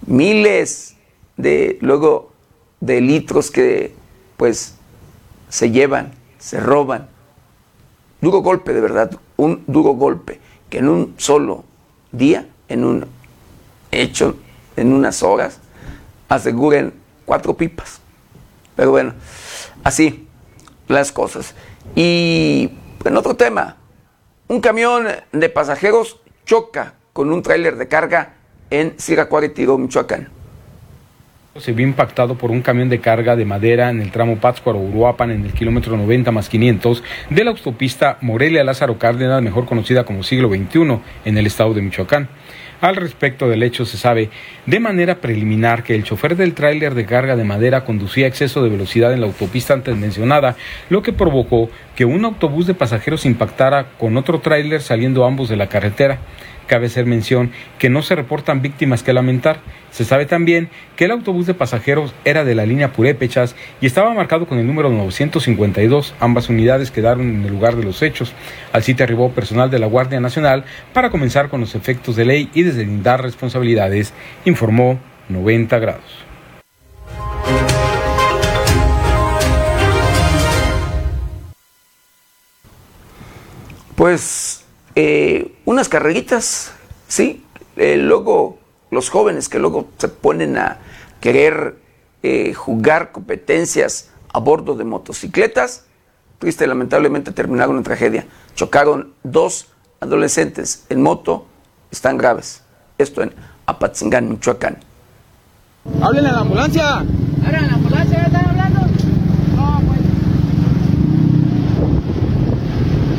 [0.06, 0.96] miles
[1.38, 2.32] de luego
[2.80, 3.94] de litros que
[4.36, 4.74] pues
[5.48, 7.08] se llevan, se roban.
[8.20, 11.64] Duro golpe, de verdad, un duro golpe, que en un solo
[12.12, 13.06] día, en un
[13.90, 14.36] hecho,
[14.76, 15.60] en unas horas,
[16.28, 16.92] aseguren
[17.24, 18.00] cuatro pipas.
[18.74, 19.14] Pero bueno,
[19.84, 20.26] así
[20.88, 21.54] las cosas.
[21.94, 22.70] Y
[23.04, 23.76] en otro tema,
[24.48, 28.34] un camión de pasajeros choca con un tráiler de carga
[28.70, 30.35] en Siracuaretiro, Michoacán.
[31.58, 35.44] Se vio impactado por un camión de carga de madera en el tramo Pátzcuaro-Uruapan en
[35.44, 40.98] el kilómetro 90 más 500 de la autopista Morelia-Lázaro Cárdenas, mejor conocida como siglo XXI,
[41.24, 42.28] en el estado de Michoacán.
[42.80, 44.28] Al respecto del hecho se sabe
[44.66, 48.68] de manera preliminar que el chofer del tráiler de carga de madera conducía exceso de
[48.68, 50.56] velocidad en la autopista antes mencionada,
[50.90, 55.56] lo que provocó que un autobús de pasajeros impactara con otro tráiler saliendo ambos de
[55.56, 56.18] la carretera.
[56.66, 59.60] Cabe hacer mención que no se reportan víctimas que lamentar.
[59.90, 64.12] Se sabe también que el autobús de pasajeros era de la línea Purépechas y estaba
[64.14, 66.14] marcado con el número 952.
[66.20, 68.32] Ambas unidades quedaron en el lugar de los hechos.
[68.72, 72.50] Al sitio arribó personal de la Guardia Nacional para comenzar con los efectos de ley
[72.52, 74.12] y deslindar responsabilidades,
[74.44, 74.98] informó
[75.28, 76.26] 90 grados.
[83.94, 84.65] Pues
[84.96, 86.72] eh, unas carreritas,
[87.06, 87.44] ¿sí?
[87.76, 88.58] Eh, luego
[88.90, 90.78] los jóvenes que luego se ponen a
[91.20, 91.76] querer
[92.22, 95.84] eh, jugar competencias a bordo de motocicletas,
[96.38, 98.26] triste y lamentablemente terminaron en tragedia.
[98.54, 99.68] Chocaron dos
[100.00, 101.46] adolescentes en moto,
[101.90, 102.62] están graves.
[102.96, 103.34] Esto en
[103.66, 104.78] Apatzingán, Michoacán.
[106.00, 106.96] ¡Háblenle a la ambulancia!
[106.98, 108.18] ¡Hablen a la ambulancia!
[108.18, 108.80] ¿Ya están hablando?
[109.56, 110.00] No, pues.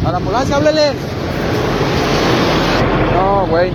[0.06, 1.17] ¡A la ambulancia, háblenle!
[3.38, 3.72] No, güey.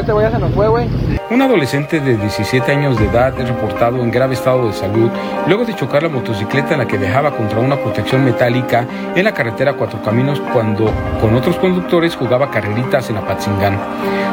[0.00, 0.88] Este güey ya se nos fue, güey.
[1.30, 5.10] Un adolescente de 17 años de edad es reportado en grave estado de salud
[5.46, 9.32] luego de chocar la motocicleta en la que viajaba contra una protección metálica en la
[9.32, 13.78] carretera Cuatro Caminos cuando con otros conductores jugaba carreritas en Apatzingán.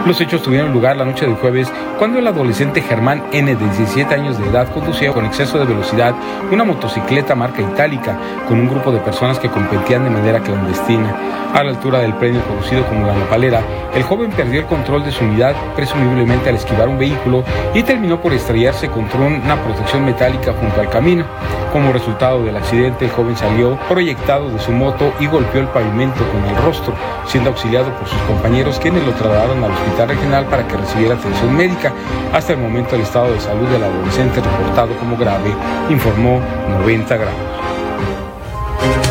[0.06, 4.14] Los hechos tuvieron lugar la noche del jueves cuando el adolescente Germán N de 17
[4.14, 6.16] años de edad conducía con exceso de velocidad
[6.52, 8.18] una motocicleta marca itálica
[8.48, 11.16] con un grupo de personas que competían de manera clandestina.
[11.54, 13.62] A la altura del premio conocido como la nopalera,
[13.96, 18.22] el joven perdió el control de su unidad presumiblemente al esquivar un vehículo y terminó
[18.22, 21.26] por estrellarse contra una protección metálica junto al camino.
[21.72, 26.20] Como resultado del accidente, el joven salió proyectado de su moto y golpeó el pavimento
[26.32, 26.94] con el rostro,
[27.28, 31.56] siendo auxiliado por sus compañeros quienes lo trasladaron al hospital regional para que recibiera atención
[31.56, 31.94] médica.
[32.34, 35.54] Hasta el momento el estado de salud del adolescente reportado como grave,
[35.90, 36.40] informó
[36.80, 39.09] 90 grados.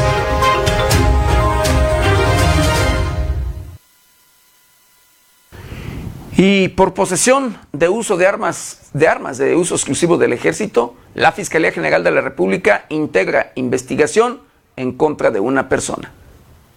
[6.40, 11.32] Y por posesión de uso de armas, de armas de uso exclusivo del ejército, la
[11.32, 14.42] Fiscalía General de la República integra investigación
[14.76, 16.12] en contra de una persona.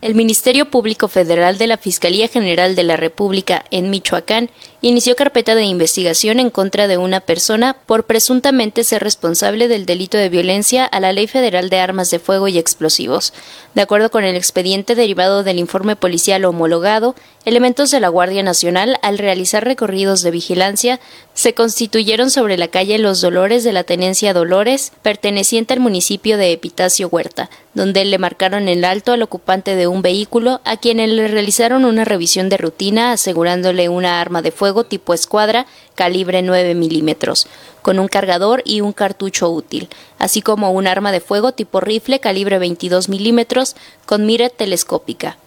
[0.01, 4.49] El Ministerio Público Federal de la Fiscalía General de la República en Michoacán
[4.81, 10.17] inició carpeta de investigación en contra de una persona por presuntamente ser responsable del delito
[10.17, 13.31] de violencia a la Ley Federal de Armas de Fuego y Explosivos.
[13.75, 17.15] De acuerdo con el expediente derivado del informe policial homologado,
[17.45, 20.99] elementos de la Guardia Nacional, al realizar recorridos de vigilancia,
[21.35, 26.51] se constituyeron sobre la calle Los Dolores de la Tenencia Dolores, perteneciente al municipio de
[26.51, 31.27] Epitacio Huerta, donde le marcaron el alto al ocupante de un vehículo, a quienes le
[31.27, 35.65] realizaron una revisión de rutina asegurándole una arma de fuego tipo escuadra
[35.95, 37.47] calibre 9 milímetros,
[37.81, 42.19] con un cargador y un cartucho útil, así como un arma de fuego tipo rifle
[42.19, 45.37] calibre 22 milímetros con mira telescópica.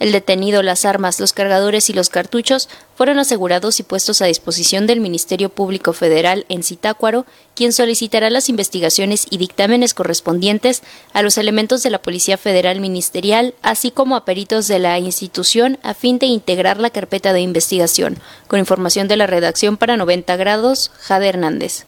[0.00, 4.86] El detenido, las armas, los cargadores y los cartuchos fueron asegurados y puestos a disposición
[4.86, 10.82] del Ministerio Público Federal en Zitácuaro, quien solicitará las investigaciones y dictámenes correspondientes
[11.12, 15.78] a los elementos de la Policía Federal Ministerial, así como a peritos de la institución,
[15.82, 18.16] a fin de integrar la carpeta de investigación.
[18.48, 21.84] Con información de la redacción para 90 grados, Jade Hernández.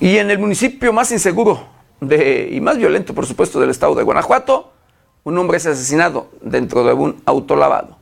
[0.00, 1.60] Y en el municipio más inseguro
[2.00, 4.72] y más violento, por supuesto, del estado de Guanajuato,
[5.24, 7.96] un hombre es asesinado dentro de un autolavado.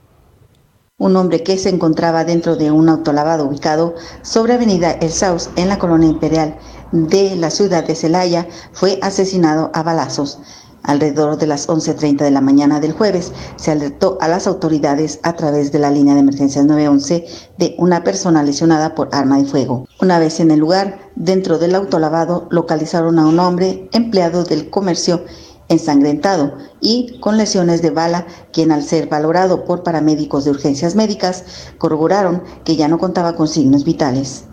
[0.99, 5.69] Un hombre que se encontraba dentro de un autolavado ubicado sobre Avenida El Saus en
[5.69, 6.57] la colonia imperial
[6.93, 10.39] de la ciudad de Celaya fue asesinado a balazos.
[10.85, 15.33] Alrededor de las 11.30 de la mañana del jueves se alertó a las autoridades a
[15.33, 17.27] través de la línea de emergencias 911
[17.57, 19.87] de una persona lesionada por arma de fuego.
[20.03, 25.25] Una vez en el lugar, dentro del autolavado localizaron a un hombre empleado del comercio
[25.69, 31.45] ensangrentado y con lesiones de bala, quien al ser valorado por paramédicos de urgencias médicas
[31.79, 34.45] corroboraron que ya no contaba con signos vitales.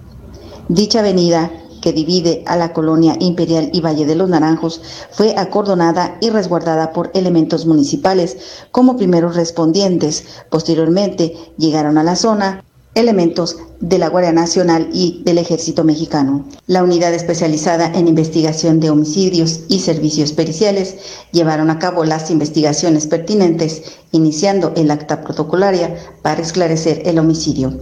[0.69, 1.51] Dicha avenida
[1.81, 6.93] que divide a la colonia Imperial y Valle de los Naranjos, fue acordonada y resguardada
[6.93, 8.37] por elementos municipales
[8.71, 10.23] como primeros respondientes.
[10.49, 12.63] Posteriormente llegaron a la zona
[12.93, 16.45] elementos de la Guardia Nacional y del Ejército Mexicano.
[16.67, 20.97] La unidad especializada en investigación de homicidios y servicios periciales
[21.31, 27.81] llevaron a cabo las investigaciones pertinentes, iniciando el acta protocolaria para esclarecer el homicidio.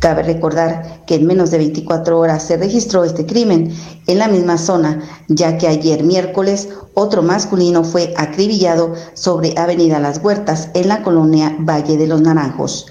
[0.00, 3.70] Cabe recordar que en menos de 24 horas se registró este crimen
[4.06, 10.16] en la misma zona, ya que ayer miércoles otro masculino fue acribillado sobre Avenida Las
[10.24, 12.86] Huertas en la colonia Valle de los Naranjos.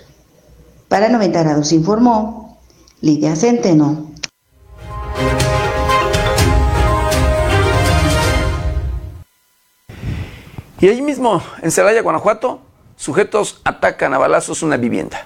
[0.87, 2.59] Para 90 grados informó
[3.01, 4.07] Lidia Centeno.
[10.79, 12.59] Y ahí mismo, en Celaya, Guanajuato,
[12.95, 15.25] sujetos atacan a balazos una vivienda.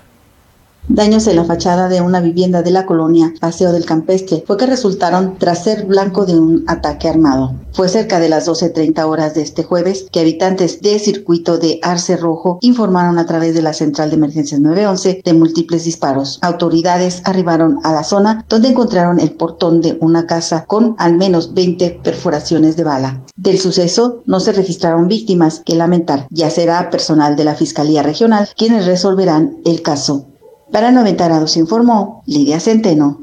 [0.89, 4.65] Daños en la fachada de una vivienda de la colonia Paseo del Campestre fue que
[4.65, 7.53] resultaron tras ser blanco de un ataque armado.
[7.71, 12.17] Fue cerca de las 12.30 horas de este jueves que habitantes del circuito de Arce
[12.17, 16.37] Rojo informaron a través de la central de emergencias 911 de múltiples disparos.
[16.41, 21.53] Autoridades arribaron a la zona donde encontraron el portón de una casa con al menos
[21.53, 23.23] 20 perforaciones de bala.
[23.37, 26.27] Del suceso no se registraron víctimas que lamentar.
[26.29, 30.27] Ya será personal de la Fiscalía Regional quienes resolverán el caso.
[30.71, 33.19] Para 90 grados informó Lidia Centeno.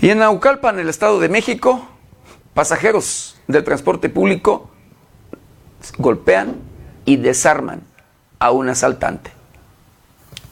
[0.00, 1.88] Y en Naucalpan, el Estado de México,
[2.52, 4.68] pasajeros del transporte público
[5.98, 6.56] golpean
[7.04, 7.82] y desarman
[8.38, 9.32] a un asaltante.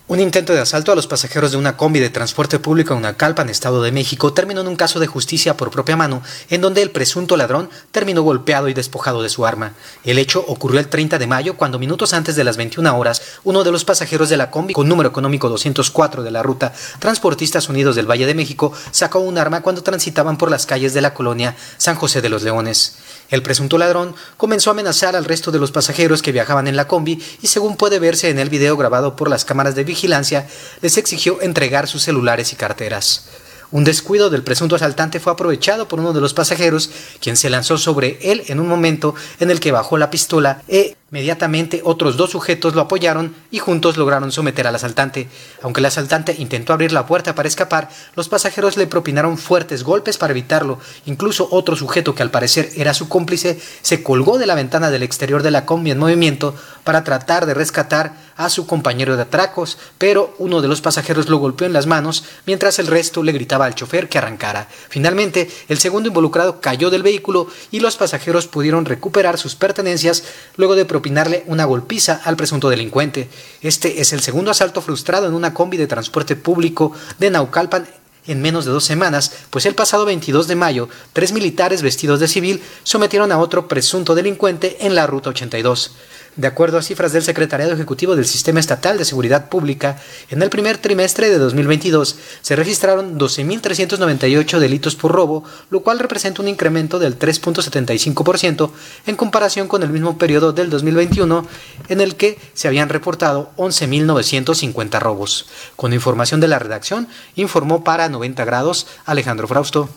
[0.09, 3.49] Un intento de asalto a los pasajeros de una combi de transporte público en Unacalpan,
[3.49, 6.91] Estado de México, terminó en un caso de justicia por propia mano, en donde el
[6.91, 9.75] presunto ladrón terminó golpeado y despojado de su arma.
[10.03, 13.63] El hecho ocurrió el 30 de mayo, cuando minutos antes de las 21 horas, uno
[13.63, 17.95] de los pasajeros de la combi, con número económico 204 de la ruta Transportistas Unidos
[17.95, 21.55] del Valle de México, sacó un arma cuando transitaban por las calles de la colonia
[21.79, 22.97] San José de los Leones.
[23.31, 26.89] El presunto ladrón comenzó a amenazar al resto de los pasajeros que viajaban en la
[26.89, 30.47] combi y según puede verse en el video grabado por las cámaras de vigilancia,
[30.81, 33.29] les exigió entregar sus celulares y carteras.
[33.71, 37.79] Un descuido del presunto asaltante fue aprovechado por uno de los pasajeros, quien se lanzó
[37.79, 42.31] sobre él en un momento en el que bajó la pistola e Inmediatamente otros dos
[42.31, 45.29] sujetos lo apoyaron y juntos lograron someter al asaltante.
[45.61, 50.17] Aunque el asaltante intentó abrir la puerta para escapar, los pasajeros le propinaron fuertes golpes
[50.17, 50.79] para evitarlo.
[51.05, 55.03] Incluso otro sujeto que al parecer era su cómplice se colgó de la ventana del
[55.03, 59.77] exterior de la combi en movimiento para tratar de rescatar a su compañero de atracos,
[59.99, 63.67] pero uno de los pasajeros lo golpeó en las manos mientras el resto le gritaba
[63.67, 64.67] al chofer que arrancara.
[64.89, 70.25] Finalmente, el segundo involucrado cayó del vehículo y los pasajeros pudieron recuperar sus pertenencias
[70.57, 73.29] luego de propinarle una golpiza al presunto delincuente.
[73.61, 77.89] Este es el segundo asalto frustrado en una combi de transporte público de Naucalpan
[78.29, 82.29] en menos de dos semanas, pues el pasado 22 de mayo, tres militares vestidos de
[82.29, 85.97] civil sometieron a otro presunto delincuente en la Ruta 82.
[86.35, 89.99] De acuerdo a cifras del Secretariado Ejecutivo del Sistema Estatal de Seguridad Pública,
[90.31, 96.41] en el primer trimestre de 2022 se registraron 12.398 delitos por robo, lo cual representa
[96.41, 98.71] un incremento del 3.75%
[99.07, 101.47] en comparación con el mismo periodo del 2021,
[101.91, 105.51] en el que se habían reportado 11.950 robos.
[105.77, 109.91] Con información de la redacción, informó para 90 grados Alejandro Frausto.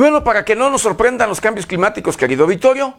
[0.00, 2.94] Bueno, para que no nos sorprendan los cambios climáticos, querido Vittorio,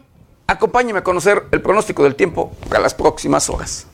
[0.46, 3.88] acompáñeme a conocer el pronóstico del tiempo para las próximas horas.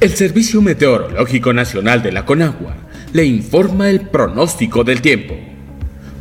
[0.00, 2.74] El Servicio Meteorológico Nacional de la Conagua
[3.12, 5.36] le informa el pronóstico del tiempo.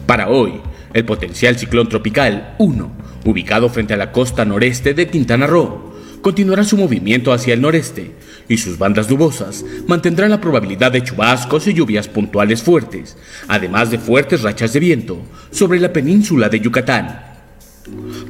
[0.06, 0.62] Para hoy,
[0.94, 2.92] el potencial ciclón tropical 1,
[3.26, 8.12] ubicado frente a la costa noreste de Quintana Roo, continuará su movimiento hacia el noreste
[8.48, 14.00] y sus bandas nubosas mantendrán la probabilidad de chubascos y lluvias puntuales fuertes, además de
[14.00, 17.24] fuertes rachas de viento sobre la península de Yucatán.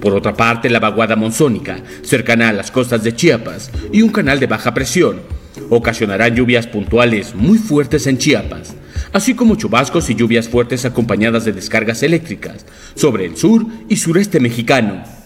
[0.01, 4.39] Por otra parte, la vaguada monzónica, cercana a las costas de Chiapas, y un canal
[4.39, 5.21] de baja presión,
[5.69, 8.75] ocasionarán lluvias puntuales muy fuertes en Chiapas,
[9.13, 12.65] así como chubascos y lluvias fuertes acompañadas de descargas eléctricas
[12.95, 15.16] sobre el sur y sureste mexicano.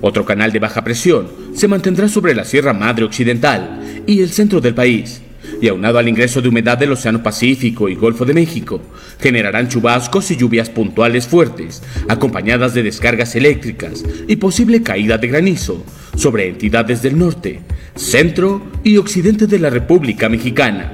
[0.00, 4.60] Otro canal de baja presión se mantendrá sobre la Sierra Madre Occidental y el centro
[4.60, 5.20] del país,
[5.60, 8.80] y aunado al ingreso de humedad del Océano Pacífico y Golfo de México,
[9.20, 15.84] generarán chubascos y lluvias puntuales fuertes, acompañadas de descargas eléctricas y posible caída de granizo
[16.16, 17.60] sobre entidades del norte,
[17.94, 20.92] centro y occidente de la República Mexicana,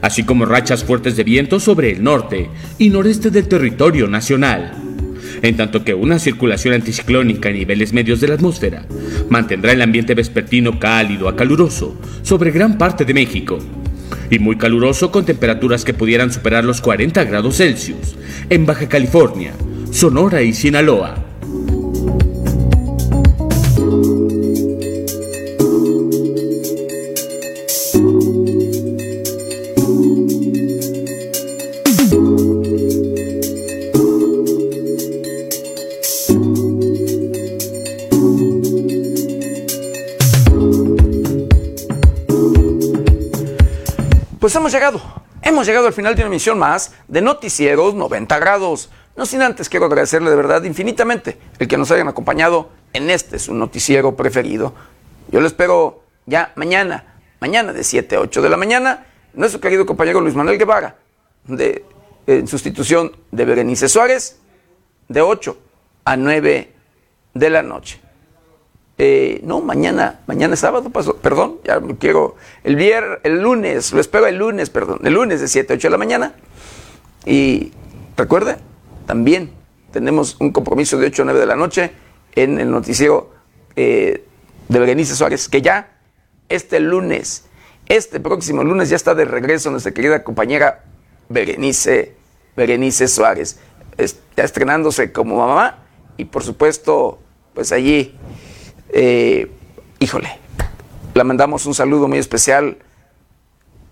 [0.00, 4.91] así como rachas fuertes de viento sobre el norte y noreste del territorio nacional
[5.42, 8.86] en tanto que una circulación anticiclónica a niveles medios de la atmósfera
[9.28, 13.58] mantendrá el ambiente vespertino cálido a caluroso sobre gran parte de México
[14.30, 18.16] y muy caluroso con temperaturas que pudieran superar los 40 grados Celsius
[18.48, 19.52] en Baja California,
[19.90, 21.31] Sonora y Sinaloa.
[44.52, 45.00] Pues hemos llegado,
[45.40, 48.90] hemos llegado al final de una emisión más de Noticieros 90 grados.
[49.16, 53.38] No sin antes quiero agradecerle de verdad infinitamente el que nos hayan acompañado en este
[53.38, 54.74] su noticiero preferido.
[55.30, 59.86] Yo lo espero ya mañana, mañana de 7 a 8 de la mañana, nuestro querido
[59.86, 60.96] compañero Luis Manuel Guevara,
[61.46, 61.86] de,
[62.26, 64.38] en sustitución de Berenice Suárez,
[65.08, 65.56] de 8
[66.04, 66.72] a 9
[67.32, 68.01] de la noche.
[68.98, 73.92] Eh, no, mañana, mañana es sábado, pasó, perdón, ya me quiero, el viernes, el lunes,
[73.92, 76.34] lo espero el lunes, perdón, el lunes de 7 a 8 de la mañana.
[77.24, 77.72] Y
[78.16, 78.58] recuerde,
[79.06, 79.52] también
[79.92, 81.92] tenemos un compromiso de 8 a 9 de la noche
[82.34, 83.32] en el noticiero
[83.76, 84.24] eh,
[84.68, 85.96] de Berenice Suárez, que ya
[86.48, 87.46] este lunes,
[87.86, 90.84] este próximo lunes ya está de regreso nuestra querida compañera
[91.28, 92.14] Berenice,
[92.56, 93.58] Berenice Suárez,
[94.36, 95.78] estrenándose como mamá
[96.16, 97.18] y por supuesto,
[97.54, 98.14] pues allí,
[98.92, 99.50] eh,
[99.98, 100.38] híjole,
[101.14, 102.78] la mandamos un saludo muy especial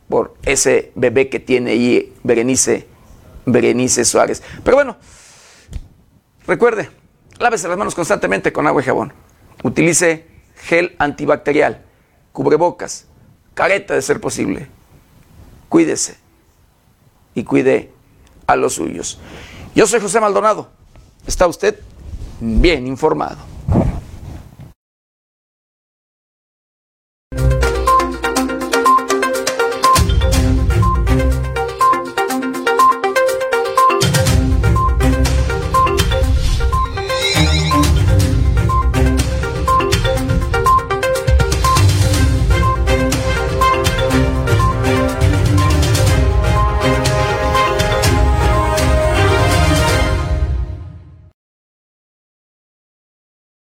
[0.08, 2.86] por ese bebé que tiene allí Berenice,
[3.46, 4.42] Berenice Suárez.
[4.64, 4.96] Pero bueno,
[6.46, 6.90] recuerde,
[7.38, 9.12] lávese las manos constantemente con agua y jabón.
[9.62, 10.26] Utilice
[10.56, 11.84] gel antibacterial,
[12.32, 13.06] cubrebocas,
[13.54, 14.68] careta de ser posible.
[15.68, 16.16] Cuídese
[17.34, 17.92] y cuide
[18.46, 19.20] a los suyos.
[19.74, 20.68] Yo soy José Maldonado.
[21.26, 21.78] ¿Está usted
[22.40, 23.49] bien informado?